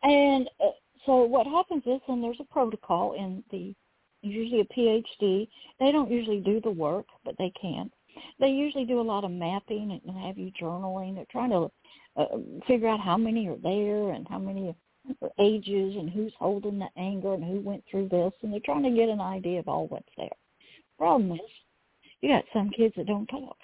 [0.03, 0.71] And uh,
[1.07, 3.75] so what happens is, and there's a protocol in the,
[4.23, 5.49] usually a PhD,
[5.81, 7.91] they don't usually do the work, but they can.
[8.39, 11.15] They usually do a lot of mapping and have you journaling.
[11.15, 11.71] They're trying to
[12.17, 12.27] uh,
[12.67, 14.75] figure out how many are there and how many
[15.39, 18.91] ages and who's holding the anger and who went through this, and they're trying to
[18.91, 20.29] get an idea of all what's there.
[20.99, 21.41] Problem is,
[22.21, 23.57] you got some kids that don't talk.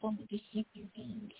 [0.00, 1.32] Some that just stick their thumbs.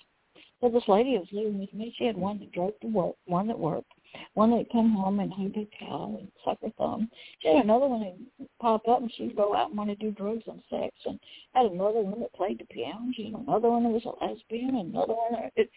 [0.61, 1.95] So this lady was living with me.
[1.97, 3.91] She had one that drove to work, one that worked,
[4.35, 7.11] one that come home and hugged a cow and suck her thumb.
[7.41, 10.11] She had another one that pop up and she'd go out and want to do
[10.11, 11.19] drugs and sex, and
[11.55, 13.11] had another one that played the piano.
[13.15, 15.73] She had another one that was a lesbian, another one that it's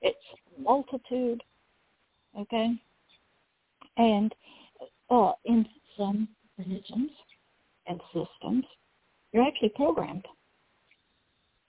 [0.00, 0.18] it's
[0.58, 1.42] multitude
[2.38, 2.72] okay?
[3.96, 4.34] And
[5.10, 5.66] uh, in
[5.96, 6.28] some
[6.58, 7.10] religions
[7.86, 8.64] and systems,
[9.32, 10.26] you're actually programmed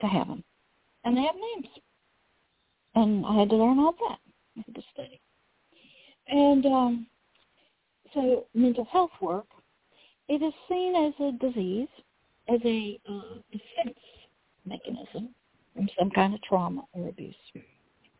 [0.01, 0.43] to have them.
[1.03, 1.67] And they have names.
[2.95, 4.19] And I had to learn all that.
[4.57, 5.19] I had to study.
[6.27, 7.07] And um,
[8.13, 9.47] so mental health work,
[10.27, 11.87] it is seen as a disease,
[12.47, 13.97] as a uh, defense
[14.65, 15.29] mechanism
[15.75, 17.35] from some kind of trauma or abuse.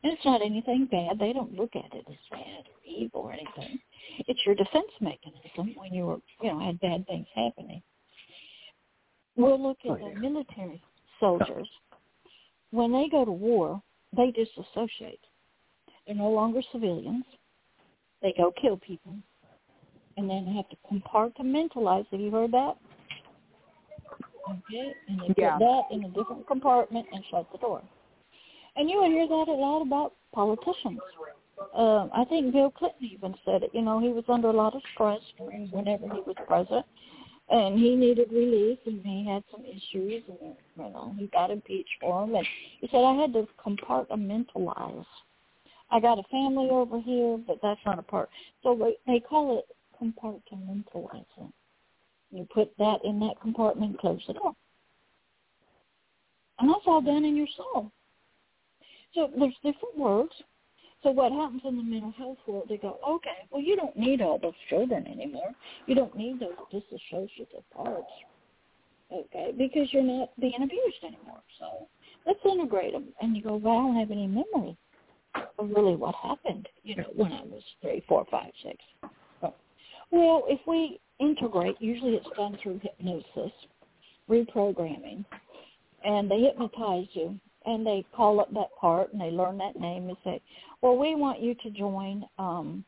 [0.04, 1.20] It's not anything bad.
[1.20, 3.80] They don't look at it as bad or evil or anything.
[4.28, 7.82] It's your defense mechanism when you were, you know, had bad things happening.
[9.36, 10.14] We'll look at oh, yeah.
[10.14, 10.82] the military
[11.20, 11.68] soldiers.
[12.72, 13.82] When they go to war,
[14.16, 15.20] they disassociate.
[16.06, 17.26] They're no longer civilians.
[18.22, 19.16] They go kill people.
[20.18, 22.06] And then they have to compartmentalize.
[22.12, 22.78] Have you heard that?
[24.50, 24.94] Okay.
[25.08, 25.58] And they yeah.
[25.58, 27.82] put that in a different compartment and shut the door.
[28.76, 31.00] And you would hear that a lot about politicians.
[31.76, 33.72] Um, I think Bill Clinton even said it.
[33.74, 35.20] You know, he was under a lot of stress
[35.72, 36.86] whenever he was president,
[37.50, 41.90] and he needed relief, and he had some issues, and you know, he got impeached
[42.00, 42.36] for him.
[42.36, 42.48] And
[42.80, 45.06] he said, I had to compartmentalize.
[45.92, 48.30] I got a family over here, but that's not a part.
[48.64, 49.66] So they, call it
[50.02, 51.52] compartmentalizing.
[52.32, 54.54] You put that in that compartment, close the door.
[56.60, 57.92] And that's all done in your soul.
[59.14, 60.32] So there's different words.
[61.02, 64.22] So what happens in the mental health world, they go, okay, well, you don't need
[64.22, 65.52] all those children anymore.
[65.86, 68.12] You don't need those disassociative parts,
[69.12, 71.42] okay, because you're not being abused anymore.
[71.58, 71.88] So
[72.28, 73.06] let's integrate them.
[73.22, 74.78] And you go, well, I don't have any memory
[75.58, 78.78] of really what happened, you know, when I was three, four, five, six.
[80.12, 83.54] Well, if we integrate, usually it's done through hypnosis,
[84.30, 85.24] reprogramming,
[86.04, 87.40] and they hypnotize you
[87.70, 90.42] and they call up that part and they learn that name and say,
[90.82, 92.84] well, we want you to join, um,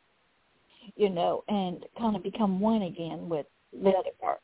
[0.95, 4.39] you know, and kind of become one again with the other part.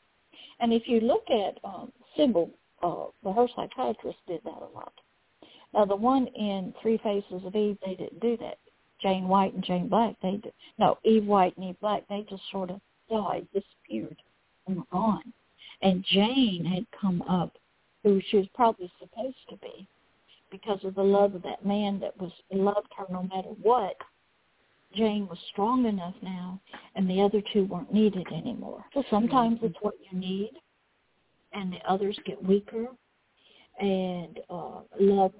[0.60, 2.52] And if you look at um, Sybil,
[2.84, 4.94] uh, the her psychiatrist did that a lot.
[5.74, 8.58] Now the one in Three Faces of Eve, they didn't do that.
[9.02, 10.54] Jane White and Jane Black, they did.
[10.78, 12.80] No, Eve White and Eve Black, they just sort of
[13.10, 14.18] died, disappeared,
[14.68, 15.34] and were gone.
[15.82, 17.58] And Jane had come up,
[18.04, 19.88] who she was probably supposed to be,
[20.52, 23.96] because of the love of that man that was loved her no matter what.
[24.96, 26.60] Jane was strong enough now,
[26.96, 28.86] and the other two weren't needed anymore.
[28.94, 30.52] So sometimes it's what you need,
[31.54, 32.88] and the others get weaker,
[33.80, 35.34] and uh, love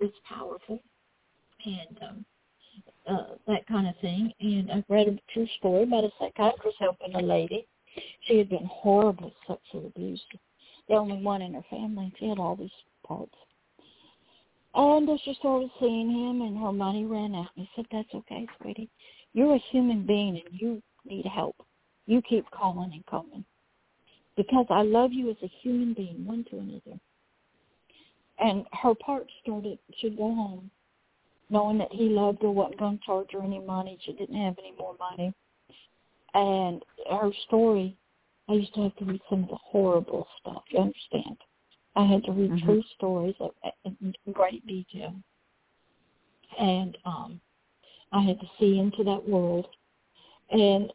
[0.00, 0.78] is powerful,
[1.64, 2.24] and um,
[3.08, 4.32] uh, that kind of thing.
[4.40, 7.66] And I've read a true story about a psychiatrist helping a lady.
[8.26, 10.22] She had been horribly sexually abused.
[10.88, 12.12] The only one in her family.
[12.18, 12.70] She had all these
[13.06, 13.34] parts.
[14.74, 18.46] And as she started seeing him and her money ran out, he said, that's okay,
[18.60, 18.90] sweetie.
[19.32, 21.56] You're a human being and you need help.
[22.06, 23.44] You keep calling and calling.
[24.36, 26.98] Because I love you as a human being, one to another.
[28.38, 30.70] And her part started, she'd go home
[31.50, 33.98] knowing that he loved her, wasn't going to charge her any money.
[34.04, 35.32] She didn't have any more money.
[36.34, 37.96] And her story,
[38.48, 41.36] I used to have to read some of the horrible stuff, you understand?
[41.98, 42.64] I had to read mm-hmm.
[42.64, 43.34] true stories
[43.84, 45.12] in great detail,
[46.56, 47.40] and um,
[48.12, 49.66] I had to see into that world.
[50.50, 50.92] And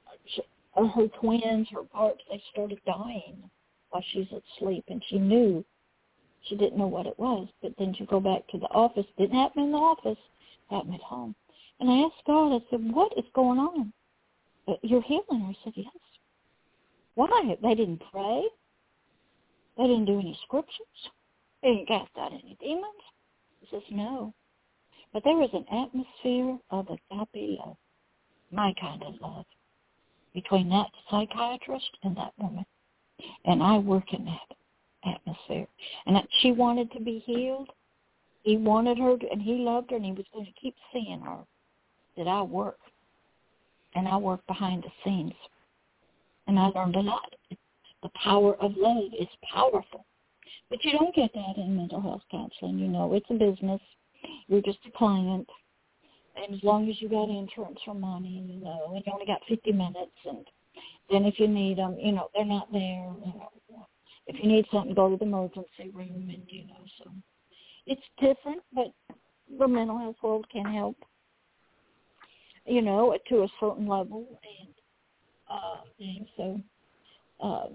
[0.77, 3.49] uh, her twins, her parts, they started dying
[3.89, 5.65] while she's asleep, and she knew
[6.43, 7.49] she didn't know what it was.
[7.61, 9.05] But then she go back to the office.
[9.17, 10.17] Didn't happen in the office.
[10.69, 11.35] Happened at home.
[11.81, 12.55] And I asked God.
[12.55, 13.91] I said, "What is going on?
[14.69, 15.87] Uh, you're healing her." I said, "Yes."
[17.15, 17.57] Why?
[17.61, 18.43] They didn't pray.
[19.77, 21.09] They didn't do any scriptures.
[21.61, 22.85] They didn't cast out any demons.
[23.61, 24.33] He says, no.
[25.13, 27.77] But there was an atmosphere of agape love,
[28.51, 29.45] my kind of love,
[30.33, 32.65] between that psychiatrist and that woman.
[33.45, 34.57] And I work in that
[35.05, 35.67] atmosphere.
[36.05, 37.69] And she wanted to be healed.
[38.43, 41.21] He wanted her to, and he loved her, and he was going to keep seeing
[41.21, 41.39] her.
[42.17, 42.77] That I work,
[43.95, 45.33] and I work behind the scenes,
[46.45, 47.33] and I learned a lot.
[48.03, 50.05] The power of love is powerful,
[50.69, 52.77] but you don't get that in mental health counseling.
[52.77, 53.81] You know, it's a business.
[54.47, 55.47] You're just a client,
[56.35, 59.41] and as long as you got insurance for money, you know, and you only got
[59.47, 60.45] 50 minutes, and
[61.09, 63.13] then if you need them, you know, they're not there.
[63.25, 63.87] You know,
[64.27, 67.11] if you need something, go to the emergency room, and you know, so
[67.85, 68.91] it's different, but
[69.59, 70.97] the mental health world can help,
[72.65, 74.25] you know, to a certain level
[74.59, 74.73] and
[75.49, 75.77] uh.
[76.37, 76.61] So,
[77.41, 77.67] uh,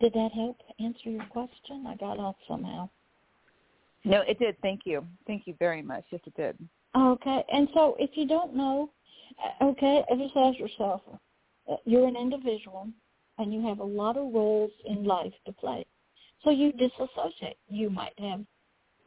[0.00, 1.86] did that help answer your question?
[1.86, 2.88] I got off somehow.
[4.04, 4.56] No, it did.
[4.62, 5.04] Thank you.
[5.26, 6.04] Thank you very much.
[6.10, 6.56] Yes, it did.
[6.96, 8.90] Okay, and so if you don't know,
[9.60, 11.02] uh, okay, just ask yourself,
[11.70, 12.88] uh, you're an individual
[13.38, 15.84] and you have a lot of roles in life to play.
[16.42, 17.58] So you disassociate.
[17.68, 18.40] You might have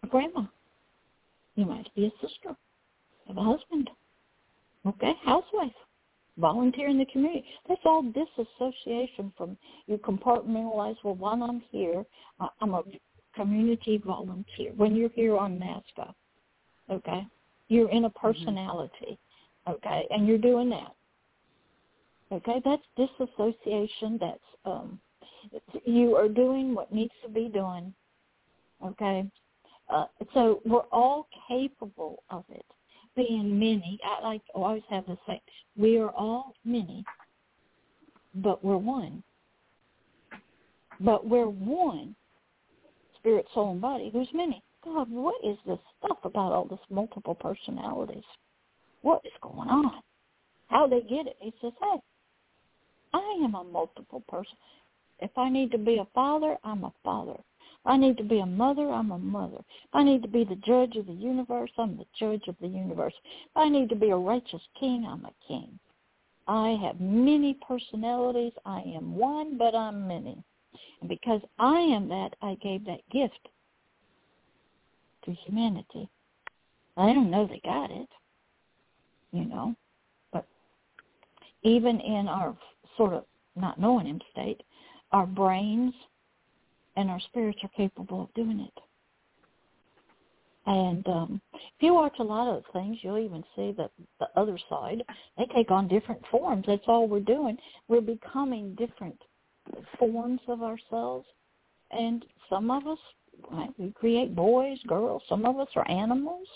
[0.04, 0.44] a grandma.
[1.56, 2.56] You might be a sister,
[3.28, 3.90] have a husband.
[4.86, 5.74] Okay, housewife,
[6.40, 7.46] volunteer in the community.
[7.68, 10.96] That's all disassociation from you compartmentalize.
[11.04, 12.04] Well, while I'm here,
[12.62, 12.84] I'm a
[13.36, 14.72] community volunteer.
[14.76, 16.14] When you're here on NAASCA,
[16.92, 17.28] okay,
[17.68, 18.28] you're in a mm-hmm.
[18.28, 19.20] personality,
[19.68, 20.96] okay, and you're doing that.
[22.32, 24.18] Okay, that's disassociation.
[24.20, 25.00] That's um,
[25.86, 27.94] you are doing what needs to be done.
[28.86, 29.26] Okay,
[29.90, 32.66] uh, so we're all capable of it.
[33.16, 35.40] Being many, I like to always have the same.
[35.78, 37.04] We are all many,
[38.36, 39.24] but we're one.
[41.02, 42.16] But we're one,
[43.18, 44.10] spirit, soul, and body.
[44.12, 44.62] Who's many?
[44.84, 48.24] God, what is this stuff about all this multiple personalities?
[49.02, 50.02] What is going on?
[50.68, 51.36] How they get it?
[51.40, 52.00] He says, hey,
[53.14, 54.56] I am a multiple person.
[55.20, 57.38] If I need to be a father, I'm a father.
[57.86, 59.64] I need to be a mother, I'm a mother.
[59.94, 63.14] I need to be the judge of the universe, I'm the judge of the universe.
[63.56, 65.80] I need to be a righteous king, I'm a king.
[66.50, 68.54] I have many personalities.
[68.66, 70.44] I am one, but I'm many.
[71.00, 73.48] And because I am that, I gave that gift
[75.26, 76.10] to humanity.
[76.98, 78.10] I don't know they got it,
[79.32, 79.76] you know,
[80.34, 80.48] but
[81.62, 82.58] even in our
[82.98, 83.26] sort of
[83.56, 84.62] not knowing him state,
[85.12, 85.94] our brains
[87.00, 88.84] and our spirits are capable of doing it.
[90.66, 94.60] And um, if you watch a lot of things, you'll even see that the other
[94.70, 95.02] side,
[95.38, 96.66] they take on different forms.
[96.68, 97.58] That's all we're doing.
[97.88, 99.20] We're becoming different
[99.98, 101.26] forms of ourselves.
[101.92, 103.00] And some of us,
[103.50, 105.24] right, we create boys, girls.
[105.30, 106.48] Some of us are animals.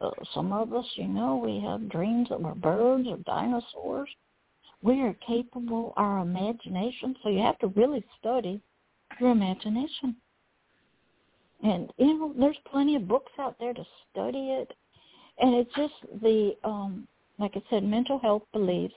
[0.00, 4.08] Uh, some of us, you know, we have dreams that we're birds or dinosaurs
[4.82, 8.60] we are capable, our imagination, so you have to really study
[9.20, 10.16] your imagination.
[11.62, 14.72] And, you know, there's plenty of books out there to study it.
[15.38, 17.06] And it's just the, um,
[17.38, 18.92] like I said, mental health believes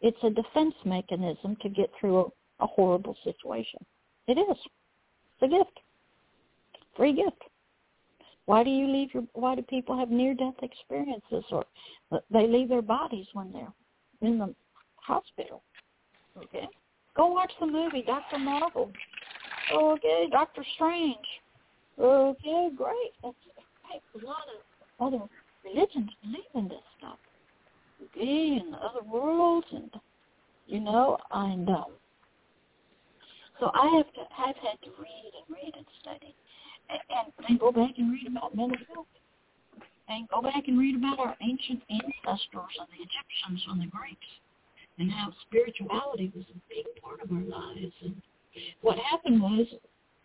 [0.00, 3.84] it's a defense mechanism to get through a, a horrible situation.
[4.26, 4.56] It is.
[5.40, 5.80] It's a gift.
[6.96, 7.42] Free gift.
[8.46, 9.24] Why do you leave your?
[9.34, 11.64] Why do people have near-death experiences, or
[12.30, 13.72] they leave their bodies when they're
[14.22, 14.54] in the
[14.96, 15.62] hospital.
[16.36, 16.68] Okay?
[17.16, 18.38] Go watch the movie Dr.
[18.38, 18.92] Marvel.
[19.72, 21.26] Okay, Doctor Strange.
[21.98, 23.12] Okay, great.
[23.22, 23.34] That's
[23.90, 25.24] hey, a lot of other
[25.64, 27.18] religions believe in this stuff.
[28.04, 29.90] Okay, and the other worlds and
[30.66, 31.92] you know, and um
[33.58, 36.34] so I have to I've had to read and read and study
[36.88, 39.06] and, and then go back and read about mental health.
[40.08, 44.26] And go back and read about our ancient ancestors and the Egyptians and the Greeks
[44.98, 47.94] and how spirituality was a big part of our lives.
[48.02, 48.20] And
[48.82, 49.66] what happened was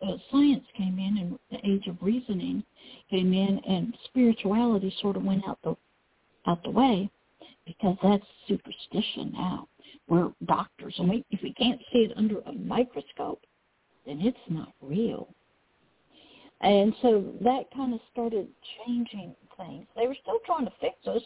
[0.01, 2.63] uh, science came in and the age of reasoning
[3.09, 5.75] came in and spirituality sort of went out the
[6.47, 7.09] out the way
[7.65, 9.67] because that's superstition now.
[10.07, 13.41] We're doctors and we if we can't see it under a microscope,
[14.05, 15.27] then it's not real.
[16.61, 18.47] And so that kind of started
[18.85, 19.85] changing things.
[19.95, 21.21] They were still trying to fix us.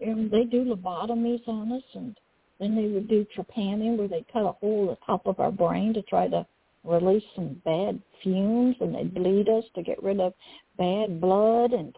[0.00, 2.16] And they do lobotomies on us and
[2.60, 5.52] and they would do trepanning where they cut a hole in the top of our
[5.52, 6.46] brain to try to
[6.84, 10.32] release some bad fumes and they'd bleed us to get rid of
[10.76, 11.94] bad blood and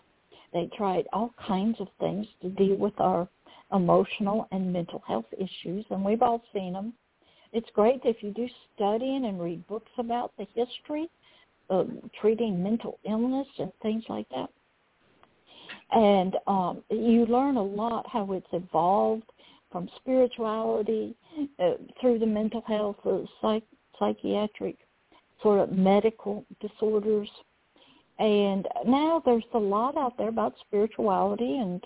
[0.52, 3.28] they tried all kinds of things to deal with our
[3.72, 6.92] emotional and mental health issues and we've all seen them.
[7.52, 11.08] It's great if you do studying and read books about the history
[11.68, 11.88] of
[12.20, 14.50] treating mental illness and things like that.
[15.92, 19.24] And um, you learn a lot how it's evolved
[19.70, 21.14] from spirituality
[21.59, 23.62] uh, through the mental health, uh, psych-
[23.98, 24.76] psychiatric
[25.42, 27.28] sort of medical disorders.
[28.18, 31.82] And now there's a lot out there about spirituality and,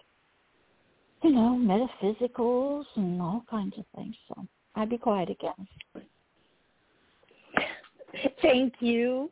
[1.22, 4.16] you know, metaphysicals and all kinds of things.
[4.28, 6.04] So I'd be quiet again.
[8.42, 9.30] Thank you.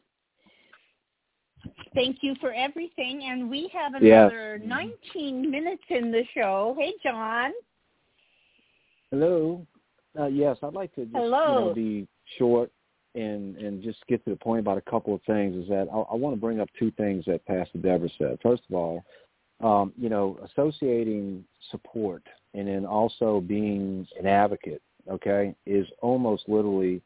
[1.94, 3.24] Thank you for everything.
[3.24, 4.68] And we have another yes.
[5.14, 6.76] 19 minutes in the show.
[6.78, 7.52] Hey, John.
[9.12, 9.66] Hello.
[10.18, 11.48] Uh, yes, I'd like to just Hello.
[11.48, 12.08] you know, be
[12.38, 12.72] short
[13.14, 15.54] and and just get to the point about a couple of things.
[15.54, 18.38] Is that I, I want to bring up two things that Pastor Deborah said.
[18.42, 19.04] First of all,
[19.60, 22.22] um, you know, associating support
[22.54, 24.80] and then also being an advocate,
[25.10, 27.02] okay, is almost literally,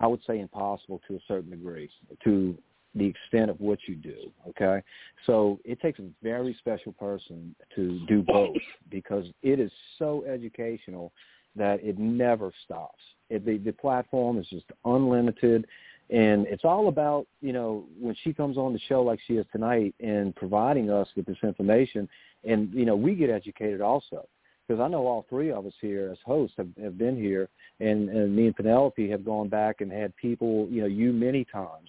[0.00, 1.90] I would say, impossible to a certain degree.
[2.24, 2.56] To
[2.94, 4.30] the extent of what you do.
[4.48, 4.82] Okay,
[5.26, 8.56] so it takes a very special person to do both
[8.90, 11.12] because it is so educational
[11.56, 12.98] that it never stops.
[13.30, 15.66] It, the, the platform is just unlimited,
[16.10, 19.46] and it's all about you know when she comes on the show like she is
[19.52, 22.08] tonight and providing us with this information,
[22.44, 24.26] and you know we get educated also.
[24.66, 27.48] Because I know all three of us here as hosts have, have been here,
[27.80, 31.44] and, and me and Penelope have gone back and had people, you know, you many
[31.44, 31.88] times.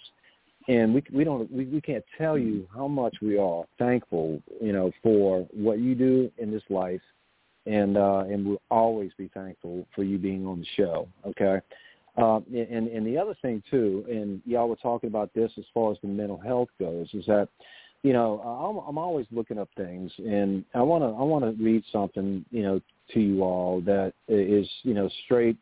[0.68, 4.72] And we we don't we, we can't tell you how much we are thankful you
[4.72, 7.02] know for what you do in this life
[7.66, 11.60] and uh and we'll always be thankful for you being on the show okay
[12.18, 15.92] uh and and the other thing too and y'all were talking about this as far
[15.92, 17.48] as the mental health goes is that
[18.04, 21.64] you know i'm i'm always looking up things and i want to i want to
[21.64, 22.82] read something you know
[23.14, 25.58] to you all that is you know straight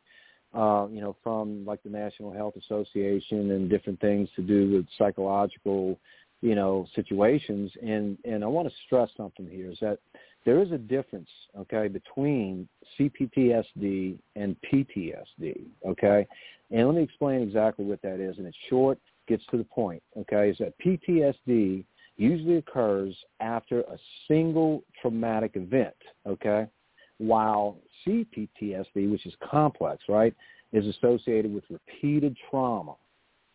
[0.54, 4.86] uh, you know, from like the National Health Association and different things to do with
[4.98, 5.98] psychological,
[6.42, 7.72] you know, situations.
[7.82, 10.00] And and I want to stress something here is that
[10.46, 12.68] there is a difference, okay, between
[13.00, 16.28] CPTSD and PTSD, okay.
[16.72, 18.38] And let me explain exactly what that is.
[18.38, 18.98] And it's short,
[19.28, 20.50] gets to the point, okay.
[20.50, 21.84] Is that PTSD
[22.18, 23.98] usually occurs after a
[24.28, 25.96] single traumatic event,
[26.26, 26.68] okay
[27.22, 30.34] while CPTSD, which is complex, right,
[30.74, 32.96] is associated with repeated trauma.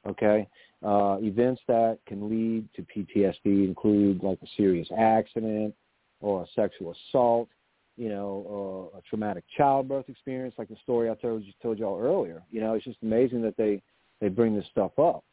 [0.06, 0.46] Okay,
[0.84, 5.74] uh, events that can lead to PTSD include like a serious accident
[6.20, 7.48] or a sexual assault,
[7.97, 12.01] you know, or a traumatic childbirth experience, like the story I told you told y'all
[12.01, 12.43] earlier.
[12.51, 13.82] You know, it's just amazing that they
[14.20, 15.24] they bring this stuff up.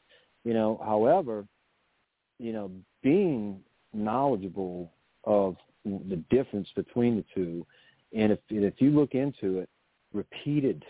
[0.44, 1.46] You know, however,
[2.40, 3.60] you know, being
[3.94, 4.92] knowledgeable
[5.24, 5.56] of
[5.86, 7.66] the difference between the two
[8.14, 9.70] and if if you look into it,
[10.14, 10.84] repeated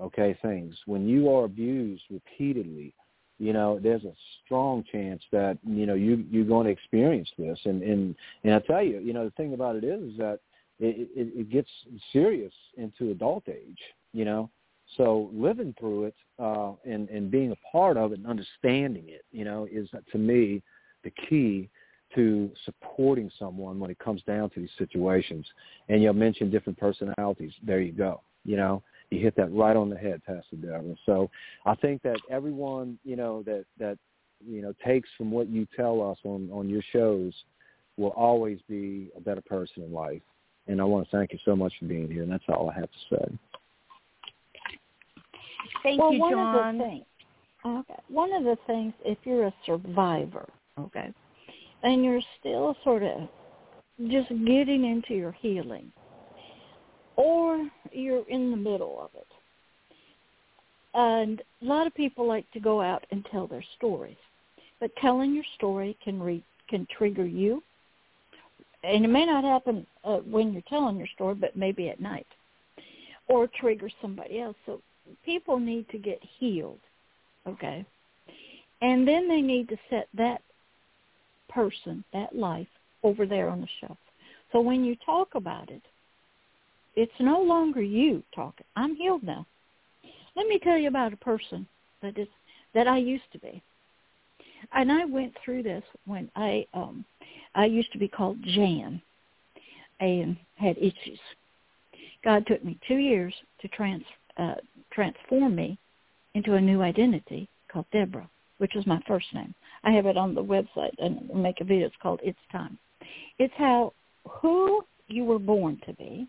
[0.00, 2.94] okay things when you are abused repeatedly,
[3.40, 4.12] you know there's a
[4.44, 7.58] strong chance that you know you you're going to experience this.
[7.64, 8.14] And and
[8.44, 10.40] and I tell you, you know the thing about it is, is that
[10.78, 11.70] it, it, it gets
[12.12, 13.78] serious into adult age.
[14.12, 14.50] You know,
[14.98, 19.24] so living through it uh, and and being a part of it and understanding it,
[19.32, 20.62] you know, is to me
[21.02, 21.70] the key
[22.14, 25.46] to supporting someone when it comes down to these situations.
[25.88, 27.52] And you mentioned different personalities.
[27.64, 28.20] There you go.
[28.44, 30.96] You know, you hit that right on the head, Pastor Darren.
[31.06, 31.30] So
[31.66, 33.98] I think that everyone, you know, that that
[34.46, 37.32] you know takes from what you tell us on on your shows
[37.96, 40.22] will always be a better person in life.
[40.68, 42.22] And I want to thank you so much for being here.
[42.22, 43.38] And that's all I have to say.
[45.82, 46.56] Thank well, you, one John.
[46.56, 47.04] of the things,
[47.66, 51.12] okay, one of the things, if you're a survivor, okay,
[51.82, 53.28] and you're still sort of
[54.08, 55.90] just getting into your healing,
[57.20, 59.26] or you're in the middle of it.
[60.94, 64.16] And a lot of people like to go out and tell their stories,
[64.80, 67.62] but telling your story can re- can trigger you,
[68.82, 72.26] and it may not happen uh, when you're telling your story, but maybe at night,
[73.28, 74.56] or trigger somebody else.
[74.66, 74.80] So
[75.24, 76.80] people need to get healed,
[77.46, 77.84] okay,
[78.80, 80.40] and then they need to set that
[81.48, 82.68] person, that life,
[83.02, 83.98] over there on the shelf.
[84.52, 85.82] So when you talk about it,
[87.00, 88.66] it's no longer you talking.
[88.76, 89.46] I'm healed now.
[90.36, 91.66] Let me tell you about a person
[92.02, 92.28] that is
[92.74, 93.62] that I used to be.
[94.74, 97.06] And I went through this when I um
[97.54, 99.00] I used to be called Jan
[100.00, 101.18] and had issues.
[102.22, 103.32] God took me two years
[103.62, 104.04] to trans
[104.36, 104.56] uh,
[104.92, 105.78] transform me
[106.34, 108.28] into a new identity called Deborah,
[108.58, 109.54] which is my first name.
[109.84, 111.86] I have it on the website and make a video.
[111.86, 112.76] It's called It's Time.
[113.38, 113.94] It's how
[114.28, 116.28] who you were born to be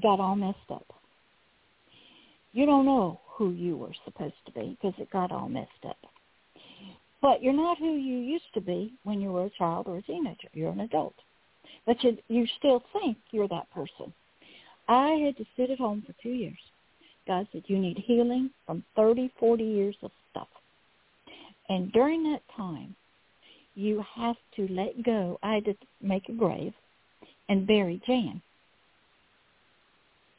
[0.00, 0.86] got all messed up.
[2.52, 5.98] You don't know who you were supposed to be because it got all messed up.
[7.22, 10.02] But you're not who you used to be when you were a child or a
[10.02, 10.48] teenager.
[10.52, 11.14] You're an adult.
[11.86, 14.12] But you, you still think you're that person.
[14.88, 16.58] I had to sit at home for two years.
[17.26, 20.48] God said, you need healing from 30, 40 years of stuff.
[21.68, 22.96] And during that time,
[23.74, 25.38] you have to let go.
[25.42, 26.72] I had to make a grave
[27.48, 28.42] and bury Jan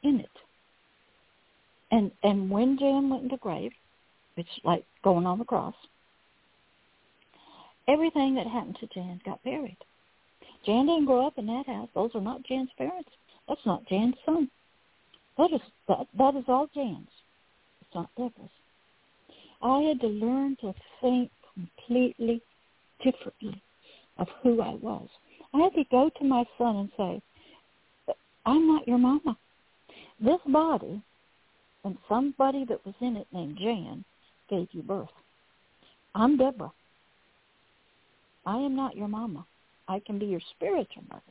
[0.02, 0.28] in it.
[1.90, 3.72] And and when Jan went into the grave,
[4.36, 5.74] it's like going on the cross.
[7.88, 9.76] Everything that happened to Jan got buried.
[10.64, 11.88] Jan didn't grow up in that house.
[11.94, 13.10] Those are not Jan's parents.
[13.48, 14.48] That's not Jan's son.
[15.36, 17.08] That is that that is all Jan's.
[17.80, 18.50] It's not Deborah's.
[19.62, 22.40] I had to learn to think completely
[23.04, 23.60] differently
[24.18, 25.08] of who I was.
[25.54, 28.14] I had to go to my son and say,
[28.46, 29.36] I'm not your mama.
[30.20, 31.02] This body
[31.84, 34.04] and somebody that was in it named Jan
[34.48, 35.08] gave you birth.
[36.14, 36.72] I'm Deborah.
[38.46, 39.46] I am not your mama.
[39.88, 41.22] I can be your spiritual mother.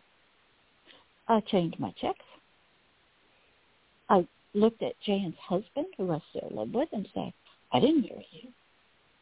[1.28, 2.26] I changed my checks.
[4.10, 7.32] I looked at Jan's husband, who I still live with, and said,
[7.72, 8.50] I didn't marry you.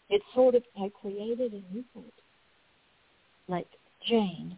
[0.10, 2.06] It's sort of, I created a new word.
[3.48, 3.68] Like
[4.08, 4.58] Jane,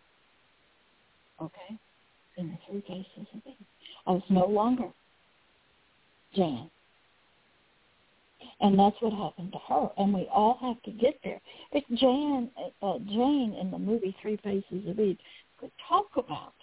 [1.42, 1.78] okay,
[2.38, 3.56] in the Three Faces of Eve.
[4.08, 4.90] I was no longer
[6.36, 6.70] Jan.
[8.60, 9.90] And that's what happened to her.
[9.98, 11.42] And we all have to get there.
[11.72, 12.50] If Jan,
[12.82, 15.18] uh, Jane in the movie Three Faces of Eve
[15.60, 16.54] could talk about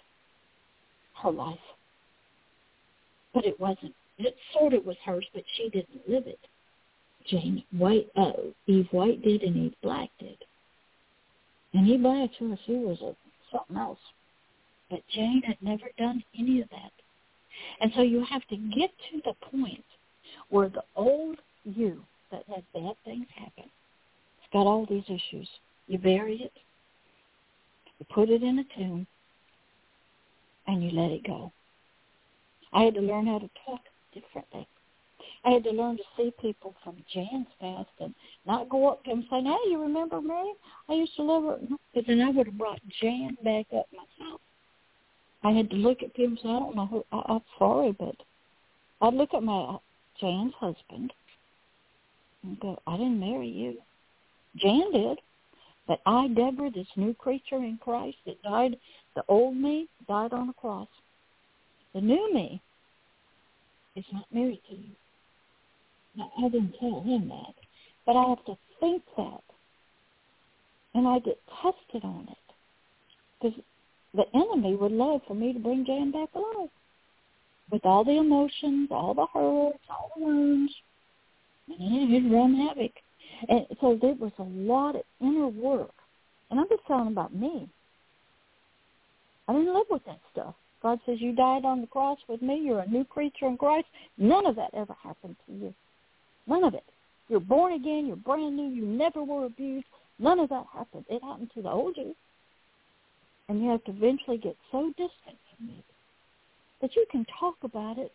[1.21, 1.57] her life,
[3.33, 3.93] but it wasn't.
[4.17, 6.39] It sort of was hers, but she didn't live it.
[7.27, 8.31] Jane White, uh,
[8.67, 10.37] Eve White did, and Eve Black did.
[11.73, 13.15] And Eve Black, sure, she was a,
[13.51, 13.99] something else.
[14.89, 16.91] But Jane had never done any of that.
[17.81, 19.83] And so you have to get to the point
[20.49, 22.01] where the old you
[22.31, 23.69] that had bad things happen,
[24.39, 25.49] it's got all these issues.
[25.87, 26.53] You bury it,
[27.99, 29.07] you put it in a tomb,
[30.67, 31.51] and you let it go.
[32.71, 33.81] I had to learn how to talk
[34.13, 34.67] differently.
[35.45, 38.13] I had to learn to see people from Jan's past and
[38.45, 40.53] not go up to them saying, hey, you remember me?
[40.89, 41.59] I used to live her.
[41.93, 44.41] Because then I would have brought Jan back up myself.
[45.43, 47.95] I had to look at people and say, I don't know who, I, I'm sorry,
[47.97, 48.15] but
[49.01, 49.77] I'd look at my
[50.19, 51.13] Jan's husband
[52.43, 53.77] and go, I didn't marry you.
[54.57, 55.19] Jan did.
[55.87, 58.77] But I, Deborah, this new creature in Christ that died,
[59.15, 60.87] the old me died on a cross.
[61.95, 62.61] The new me
[63.95, 64.91] is not married to you.
[66.15, 67.55] Now, I didn't tell him that,
[68.05, 69.41] but I have to think that.
[70.93, 72.37] And I get tested on it.
[73.41, 73.59] Because
[74.13, 76.69] the enemy would love for me to bring Jan back alive.
[77.71, 80.73] With all the emotions, all the hurts, all the wounds.
[81.67, 82.91] And he'd run havoc.
[83.47, 85.93] And so there was a lot of inner work.
[86.49, 87.69] And I'm just telling about me.
[89.47, 90.55] I didn't live with that stuff.
[90.81, 92.61] God says, you died on the cross with me.
[92.63, 93.87] You're a new creature in Christ.
[94.17, 95.73] None of that ever happened to you.
[96.47, 96.83] None of it.
[97.27, 98.07] You're born again.
[98.07, 98.69] You're brand new.
[98.69, 99.85] You never were abused.
[100.17, 101.05] None of that happened.
[101.09, 102.15] It happened to the old you.
[103.49, 105.83] And you have to eventually get so distant from it
[106.81, 108.11] that you can talk about it,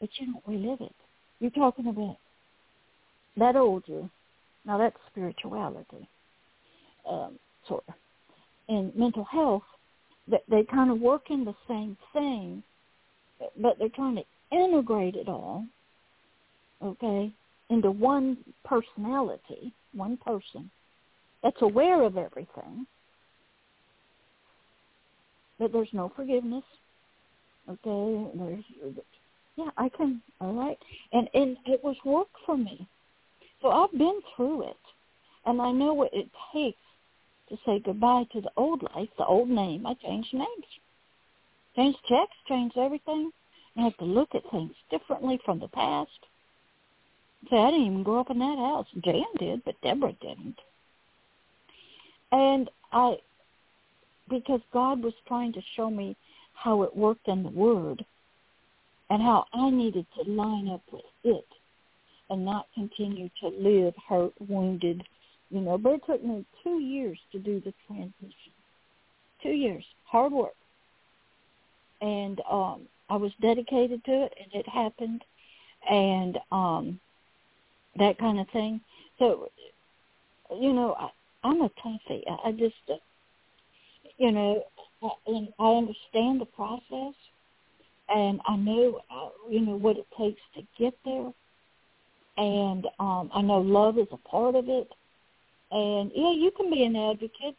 [0.00, 0.94] but you don't relive it.
[1.40, 2.18] You're talking about
[3.36, 4.08] that old you.
[4.66, 6.08] Now that's spirituality,
[7.10, 7.94] um, sort of.
[8.68, 9.64] In mental health,
[10.28, 12.62] they, they kind of work in the same thing,
[13.60, 14.24] but they're trying to
[14.56, 15.64] integrate it all,
[16.82, 17.32] okay,
[17.70, 20.70] into one personality, one person
[21.42, 22.86] that's aware of everything,
[25.58, 26.64] but there's no forgiveness.
[27.68, 28.94] Okay, there's
[29.56, 30.78] yeah, I can all right,
[31.12, 32.86] and and it was work for me,
[33.62, 34.76] so I've been through it,
[35.46, 36.78] and I know what it takes
[37.48, 39.86] to say goodbye to the old life, the old name.
[39.86, 40.66] I changed names,
[41.76, 43.30] changed checks, changed everything.
[43.76, 46.10] I have to look at things differently from the past.
[47.50, 48.86] Say, I didn't even grow up in that house.
[49.04, 50.58] Jan did, but Deborah didn't.
[52.32, 53.16] And I
[54.28, 56.16] because God was trying to show me
[56.54, 58.04] how it worked in the Word
[59.10, 61.46] and how I needed to line up with it
[62.30, 65.02] and not continue to live hurt, wounded,
[65.50, 65.76] you know.
[65.76, 68.32] But it took me two years to do the transition.
[69.42, 70.54] Two years, hard work.
[72.00, 75.22] And um, I was dedicated to it, and it happened,
[75.88, 76.98] and um,
[77.96, 78.80] that kind of thing.
[79.18, 79.48] So,
[80.58, 81.10] you know, I,
[81.46, 82.22] I'm a toughie.
[82.28, 82.96] I, I just, uh,
[84.18, 84.62] you know,
[85.02, 87.14] I, and I understand the process,
[88.08, 91.32] and I know, uh, you know, what it takes to get there,
[92.36, 94.88] and um, I know love is a part of it.
[95.70, 97.56] And yeah, you can be an advocate,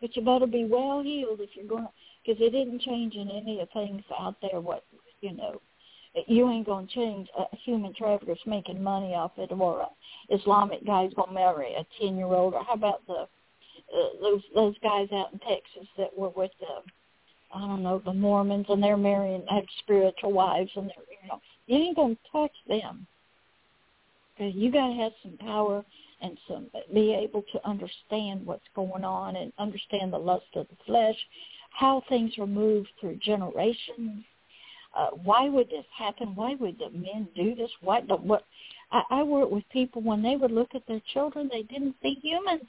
[0.00, 1.88] but you better be well healed if you're going
[2.24, 4.60] because it isn't changing any of things out there.
[4.60, 4.84] What
[5.20, 5.60] you know,
[6.26, 10.86] you ain't going to change a human trafficker's making money off it, or a Islamic
[10.86, 13.26] guy's to marry a ten year old, or how about the
[13.94, 16.82] uh, those those guys out in Texas that were with the
[17.54, 21.40] I don't know the Mormons and they're marrying have spiritual wives and they're you know
[21.66, 23.06] you ain't to touch them
[24.38, 25.84] because you got to have some power
[26.20, 30.76] and some be able to understand what's going on and understand the lust of the
[30.86, 31.16] flesh,
[31.70, 34.24] how things are moved through generations.
[34.96, 36.34] Uh, why would this happen?
[36.34, 37.70] Why would the men do this?
[37.82, 38.44] Why the what?
[38.90, 42.18] I, I work with people when they would look at their children, they didn't see
[42.22, 42.62] humans.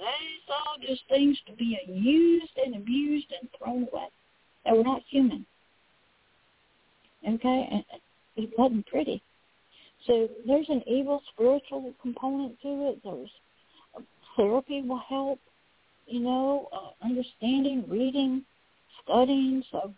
[0.00, 4.08] They saw just things to be used and abused and thrown away.
[4.64, 5.44] They were not human.
[7.28, 7.84] Okay, and
[8.36, 9.22] it wasn't pretty.
[10.06, 13.00] So there's an evil spiritual component to it.
[13.04, 13.30] There's
[13.94, 14.00] uh,
[14.36, 15.38] therapy will help,
[16.06, 18.42] you know, uh, understanding, reading,
[19.04, 19.62] studying.
[19.70, 19.92] So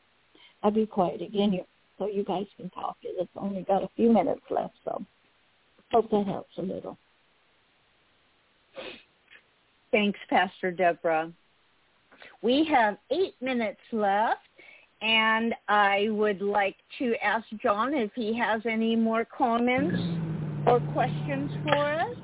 [0.65, 1.65] I'll be quiet again here
[1.99, 2.97] so you guys can talk.
[3.05, 5.05] It's only got a few minutes left, so
[5.93, 6.99] hope that helps a little.
[9.93, 11.31] Thanks, Pastor Deborah.
[12.43, 14.41] We have eight minutes left.
[15.03, 20.01] And I would like to ask John if he has any more comments
[20.65, 22.17] or questions for us.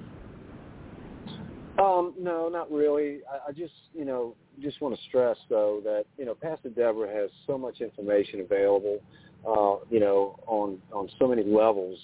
[1.77, 3.19] Um, no, not really.
[3.31, 7.12] I, I just, you know, just want to stress though that you know Pastor Deborah
[7.12, 8.99] has so much information available,
[9.47, 11.99] uh, you know, on on so many levels,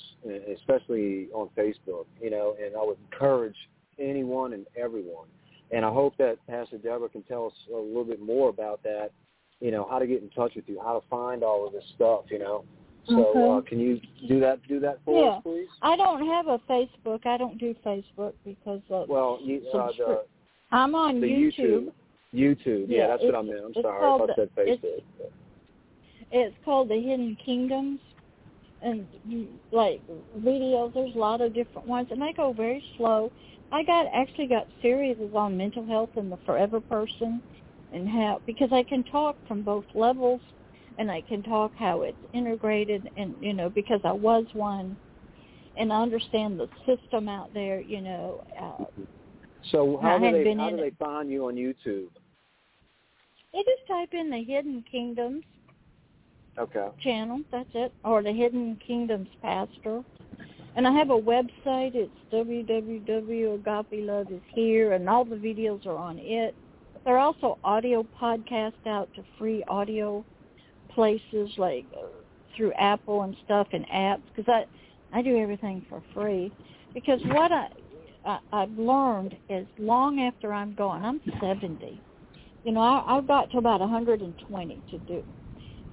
[0.56, 2.06] especially on Facebook.
[2.20, 3.56] You know, and I would encourage
[3.98, 5.26] anyone and everyone,
[5.74, 9.10] and I hope that Pastor Deborah can tell us a little bit more about that
[9.60, 11.84] you know, how to get in touch with you, how to find all of this
[11.94, 12.64] stuff, you know.
[13.08, 14.66] So uh, can you do that?
[14.66, 15.30] Do that for yeah.
[15.32, 15.68] us, please.
[15.82, 17.26] I don't have a Facebook.
[17.26, 20.22] I don't do Facebook because of well, you, uh, the,
[20.72, 21.58] I'm on YouTube.
[21.58, 21.92] YouTube.
[22.34, 22.86] YouTube.
[22.88, 23.60] Yeah, yeah that's what I meant.
[23.64, 25.02] I'm sorry if I said Facebook.
[25.18, 25.32] It's,
[26.30, 28.00] it's called the Hidden Kingdoms,
[28.82, 29.06] and
[29.70, 30.00] like
[30.38, 30.94] videos.
[30.94, 33.30] There's a lot of different ones, and they go very slow.
[33.74, 37.42] I got actually got series on mental health and the Forever Person
[37.90, 40.40] and how because I can talk from both levels
[40.96, 44.96] and I can talk how it's integrated and you know because I was one
[45.76, 48.84] and I understand the system out there you know uh,
[49.72, 52.10] so how do they how do they find you on YouTube?
[53.52, 55.42] You just type in the Hidden Kingdoms
[56.60, 56.90] okay.
[57.02, 60.04] channel that's it or the Hidden Kingdoms Pastor
[60.76, 61.94] and I have a website.
[61.94, 63.92] It's www.agape
[64.54, 66.54] here and all the videos are on it.
[67.04, 70.24] There are also audio podcasts out to free audio
[70.90, 72.06] places like uh,
[72.56, 74.64] through Apple and stuff and apps because I
[75.16, 76.52] I do everything for free.
[76.92, 77.68] Because what I,
[78.24, 82.00] I I've learned is long after I'm gone I'm 70
[82.64, 85.22] you know I, I've got to about 120 to do.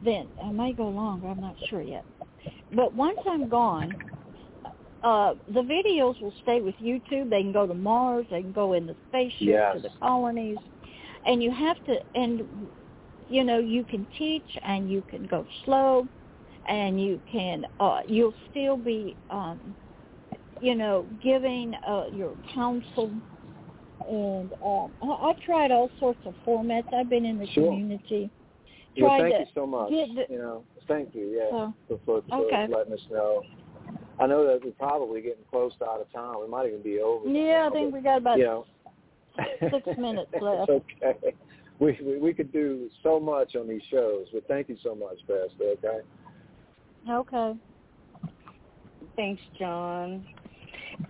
[0.04, 1.28] Then I may go longer?
[1.28, 2.06] I'm not sure yet.
[2.74, 3.92] But once I'm gone
[5.04, 7.30] uh the videos will stay with YouTube.
[7.30, 8.26] They can go to Mars.
[8.30, 9.76] They can go in the spaceship yes.
[9.76, 10.58] to the colonies.
[11.26, 12.48] And you have to and
[13.30, 16.08] you know you can teach and you can go slow
[16.68, 19.76] and you can uh you'll still be um
[20.62, 23.12] you know giving uh your counsel.
[24.08, 26.94] And um I, I've tried all sorts of formats.
[26.94, 27.66] I've been in the sure.
[27.66, 28.30] community.
[29.00, 30.64] Well, thank you so much the, you know.
[30.88, 31.58] Thank you yeah.
[31.58, 32.68] Uh, for, for, for okay.
[32.70, 33.42] letting us know
[34.22, 36.36] I know that we're probably getting close to out of time.
[36.40, 37.28] We might even be over.
[37.28, 38.66] Yeah, now, I think but, we got about you know,
[39.60, 40.70] six minutes left.
[40.70, 41.36] okay.
[41.80, 45.18] We, we we could do so much on these shows, but thank you so much,
[45.22, 45.74] Pastor.
[45.84, 46.02] Okay.
[47.10, 47.60] Okay.
[49.16, 50.24] Thanks, John.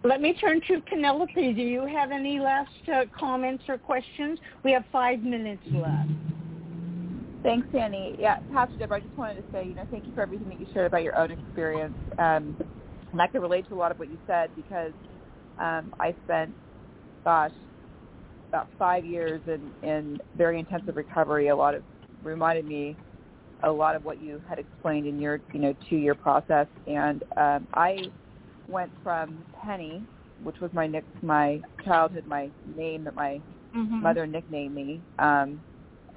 [0.06, 1.34] Let me turn to Penelope.
[1.36, 4.40] Do you have any last uh, comments or questions?
[4.64, 6.10] We have five minutes left.
[7.44, 8.16] Thanks, Annie.
[8.18, 10.60] Yeah, Pastor Deborah, I just wanted to say, you know, thank you for everything that
[10.60, 11.96] you shared about your own experience.
[12.18, 12.56] Um,
[13.12, 14.94] and I can relate to a lot of what you said because
[15.60, 16.54] um, I spent,
[17.24, 17.52] gosh,
[18.50, 21.50] about five years in, in very intensive recovery.
[21.50, 21.84] A lot of
[22.24, 22.96] reminded me
[23.64, 26.68] a lot of what you had explained in your you know two year process.
[26.88, 28.06] And um, I
[28.68, 30.04] went from Penny,
[30.44, 33.42] which was my nick my childhood my name that my
[33.76, 34.02] mm-hmm.
[34.02, 35.02] mother nicknamed me.
[35.20, 35.62] Um,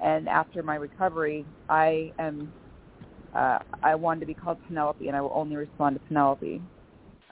[0.01, 2.51] and after my recovery, I am
[3.33, 6.61] uh, I wanted to be called Penelope, and I will only respond to Penelope.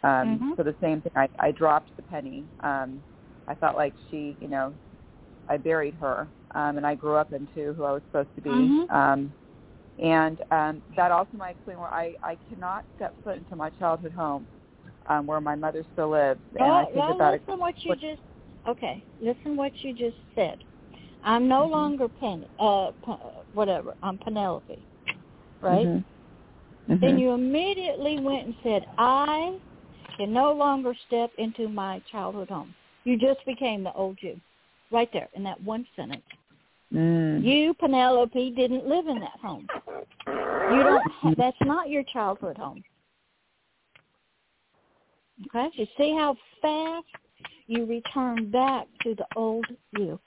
[0.03, 0.55] Um, Mhm.
[0.57, 1.11] So the same thing.
[1.15, 2.47] I, I dropped the penny.
[2.61, 3.03] Um,
[3.47, 4.77] I felt like she, you know,
[5.47, 8.49] I buried her, um, and I grew up into who I was supposed to be.
[8.49, 8.89] Mhm.
[8.91, 9.33] Um,
[9.99, 14.13] and um, that also might explain where I, I cannot step foot into my childhood
[14.13, 14.47] home,
[15.07, 16.41] um, where my mother still lives.
[16.55, 18.21] And I Well, think well that listen what you what- just
[18.67, 19.05] okay.
[19.19, 20.63] Listen what you just said.
[21.23, 21.71] I'm no Mhm.
[21.71, 22.47] longer Penny.
[22.59, 23.13] Uh, P-
[23.53, 23.95] whatever.
[24.01, 24.85] I'm Penelope,
[25.61, 25.87] right?
[25.87, 26.05] Mhm.
[26.87, 27.19] Then Mhm.
[27.19, 29.61] you immediately went and said, "I
[30.17, 32.73] can no longer step into my childhood home."
[33.03, 34.39] You just became the old you,
[34.91, 36.23] right there in that one sentence.
[36.93, 37.43] Mm.
[37.43, 39.67] You, Penelope, didn't live in that home.
[40.27, 41.11] You don't.
[41.11, 42.83] Ha- that's not your childhood home.
[45.47, 45.69] Okay.
[45.73, 47.05] You see how fast
[47.67, 49.65] you return back to the old
[49.97, 50.19] you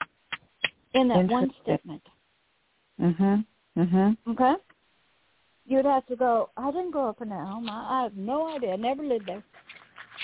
[0.95, 2.03] in that one statement.
[3.01, 3.45] Mhm.
[3.77, 4.17] Mhm.
[4.29, 4.55] Okay.
[5.67, 6.51] You'd have to go.
[6.57, 7.69] I didn't grow up in that home.
[7.69, 8.73] I, I have no idea.
[8.73, 9.43] I never lived there.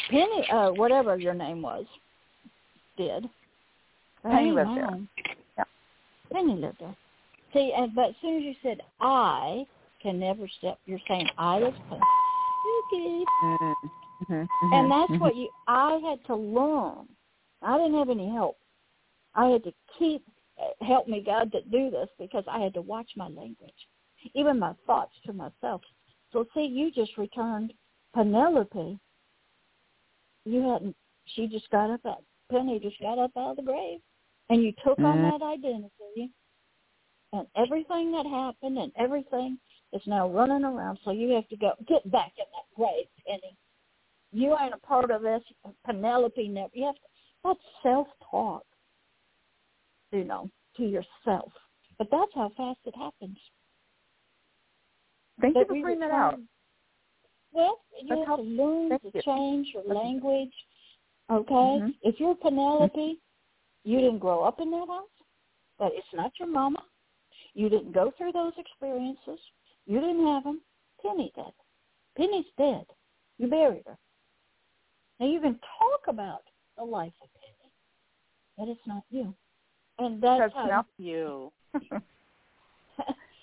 [0.09, 1.85] Penny, uh, whatever your name was,
[2.97, 3.29] did.
[4.23, 4.99] Penny lived there.
[5.59, 5.65] Yeah.
[6.33, 6.97] Penny lived there.
[7.53, 9.67] See, and but as soon as you said I
[10.01, 12.01] can never step, you're saying I was Penny.
[12.63, 13.25] Spooky.
[13.43, 13.75] Mhm.
[14.31, 14.49] Mhm.
[14.73, 15.21] And that's Mhm.
[15.21, 15.51] what you.
[15.67, 17.09] I had to learn.
[17.61, 18.59] I didn't have any help.
[19.35, 20.25] I had to keep
[20.59, 23.89] uh, help me God to do this because I had to watch my language,
[24.35, 25.83] even my thoughts to myself.
[26.33, 27.73] So see, you just returned
[28.15, 28.99] Penelope.
[30.45, 30.97] You hadn't.
[31.27, 32.25] She just got up out.
[32.51, 34.01] Penny just got up out of the grave,
[34.51, 35.39] and you took on Mhm.
[35.39, 36.33] that identity,
[37.33, 39.59] and everything that happened and everything
[39.93, 40.99] is now running around.
[41.05, 43.57] So you have to go get back in that grave, Penny
[44.33, 45.43] you ain't a part of this.
[45.85, 46.71] Penelope never.
[46.73, 47.01] You have to,
[47.45, 48.65] that's self-talk,
[50.11, 51.53] you know, to yourself.
[51.99, 53.39] But that's how fast it happens.
[55.41, 56.39] Thank you for bringing that out.
[57.53, 59.23] Well, you have to learn Thank to you.
[59.23, 60.53] change your language.
[61.31, 61.95] Okay, Mhm.
[62.03, 63.21] if you're Penelope,
[63.85, 65.09] you didn't grow up in that house,
[65.79, 66.85] but it's not your mama.
[67.55, 69.41] You didn't go through those experiences.
[69.87, 70.63] You didn't have them.
[71.03, 71.53] Penny did.
[72.17, 72.87] Penny's dead.
[73.39, 73.99] You buried her.
[75.19, 76.43] Now you can talk about
[76.77, 77.73] the life of Penny,
[78.57, 79.35] but it's not you.
[79.99, 81.53] And that's how now- You.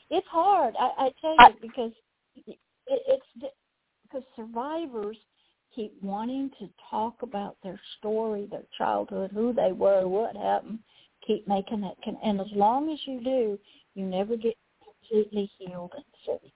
[0.10, 0.76] it's hard.
[0.80, 1.92] I, I tell you I- because
[2.48, 2.58] it,
[2.88, 3.26] it's
[4.04, 5.18] because survivors
[5.76, 10.80] keep wanting to talk about their story, their childhood, who they were, what happened.
[11.26, 13.60] Keep making that, con- and as long as you do,
[13.94, 16.52] you never get completely healed and free.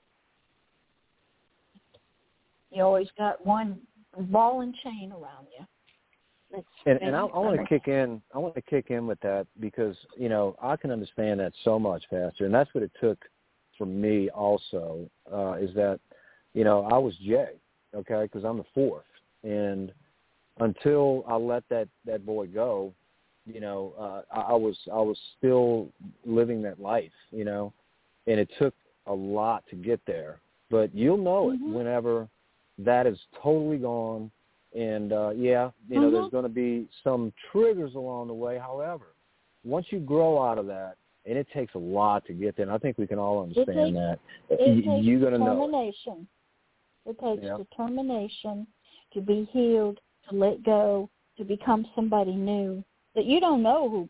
[2.72, 3.82] You always got one
[4.18, 5.66] ball and chain around you.
[6.52, 8.22] That's And, and I, I want to kick in.
[8.34, 11.78] I want to kick in with that because you know I can understand that so
[11.78, 13.18] much faster, and that's what it took
[13.78, 14.30] for me.
[14.30, 16.00] Also, uh, is that
[16.54, 17.52] you know I was Jay,
[17.96, 19.06] okay, because I'm the fourth,
[19.44, 19.92] and
[20.60, 22.94] until I let that that boy go,
[23.46, 25.90] you know, uh, I, I was I was still
[26.26, 27.74] living that life, you know,
[28.28, 28.74] and it took
[29.08, 30.40] a lot to get there.
[30.70, 31.56] But you'll know Mhm.
[31.56, 32.28] it whenever
[32.80, 34.32] that is totally gone
[34.76, 36.14] and uh yeah you know Mhm.
[36.14, 39.14] there's going to be some triggers along the way however
[39.64, 42.72] once you grow out of that and it takes a lot to get there and
[42.74, 44.20] i think we can all understand takes- that
[44.50, 45.56] It Y- takes you're going to know it.
[45.68, 46.28] determination.
[47.06, 47.58] It takes Yeah.
[47.58, 48.68] determination
[49.14, 52.84] to be healed, to let go, to become somebody new.
[53.16, 54.10] That you don't know who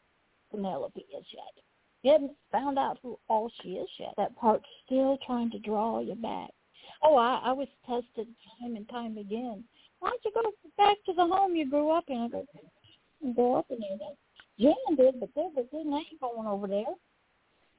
[0.51, 1.53] Penelope is yet.
[2.03, 4.13] You haven't found out who all she is yet.
[4.17, 6.51] That part's still trying to draw you back.
[7.01, 8.27] Oh, I, I was tested
[8.59, 9.63] time and time again.
[9.99, 12.17] Why don't you go back to the home you grew up in?
[12.21, 12.45] I go,
[13.25, 13.97] "I grow up in there.
[14.59, 16.85] Jan did, but then they ain't going over there.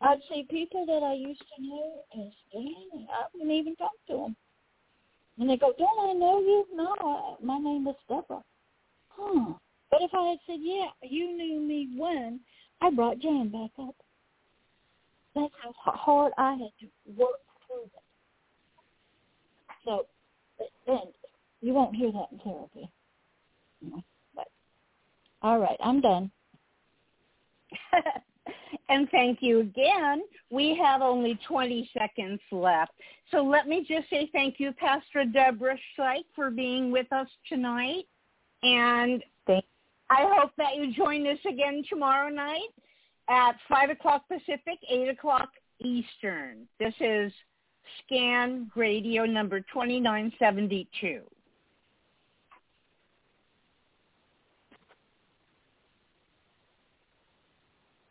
[0.01, 4.15] I'd see people that I used to know as dang, I wouldn't even talk to
[4.15, 4.37] them.
[5.39, 6.67] And they go, don't I know you?
[6.75, 8.43] No, I, my name is Deborah.
[9.09, 9.55] Huh.
[9.91, 12.41] But if I had said, yeah, you knew me when,
[12.81, 13.95] I brought Jan back up.
[15.35, 15.53] That's
[15.85, 16.87] how hard I had to
[17.17, 18.03] work through it.
[19.85, 20.07] So,
[20.87, 21.01] then
[21.61, 22.91] you won't hear that in therapy.
[24.35, 24.49] But,
[25.43, 26.31] all right, I'm done.
[28.89, 30.23] and thank you again.
[30.51, 32.93] We have only 20 seconds left.
[33.31, 38.05] So let me just say thank you, Pastor Deborah Schleich, for being with us tonight.
[38.63, 39.65] And Thank-
[40.11, 42.71] I hope that you join us again tomorrow night
[43.29, 46.67] at 5 o'clock Pacific, 8 o'clock Eastern.
[46.79, 47.33] This is
[48.05, 51.23] Scan Radio number 2972.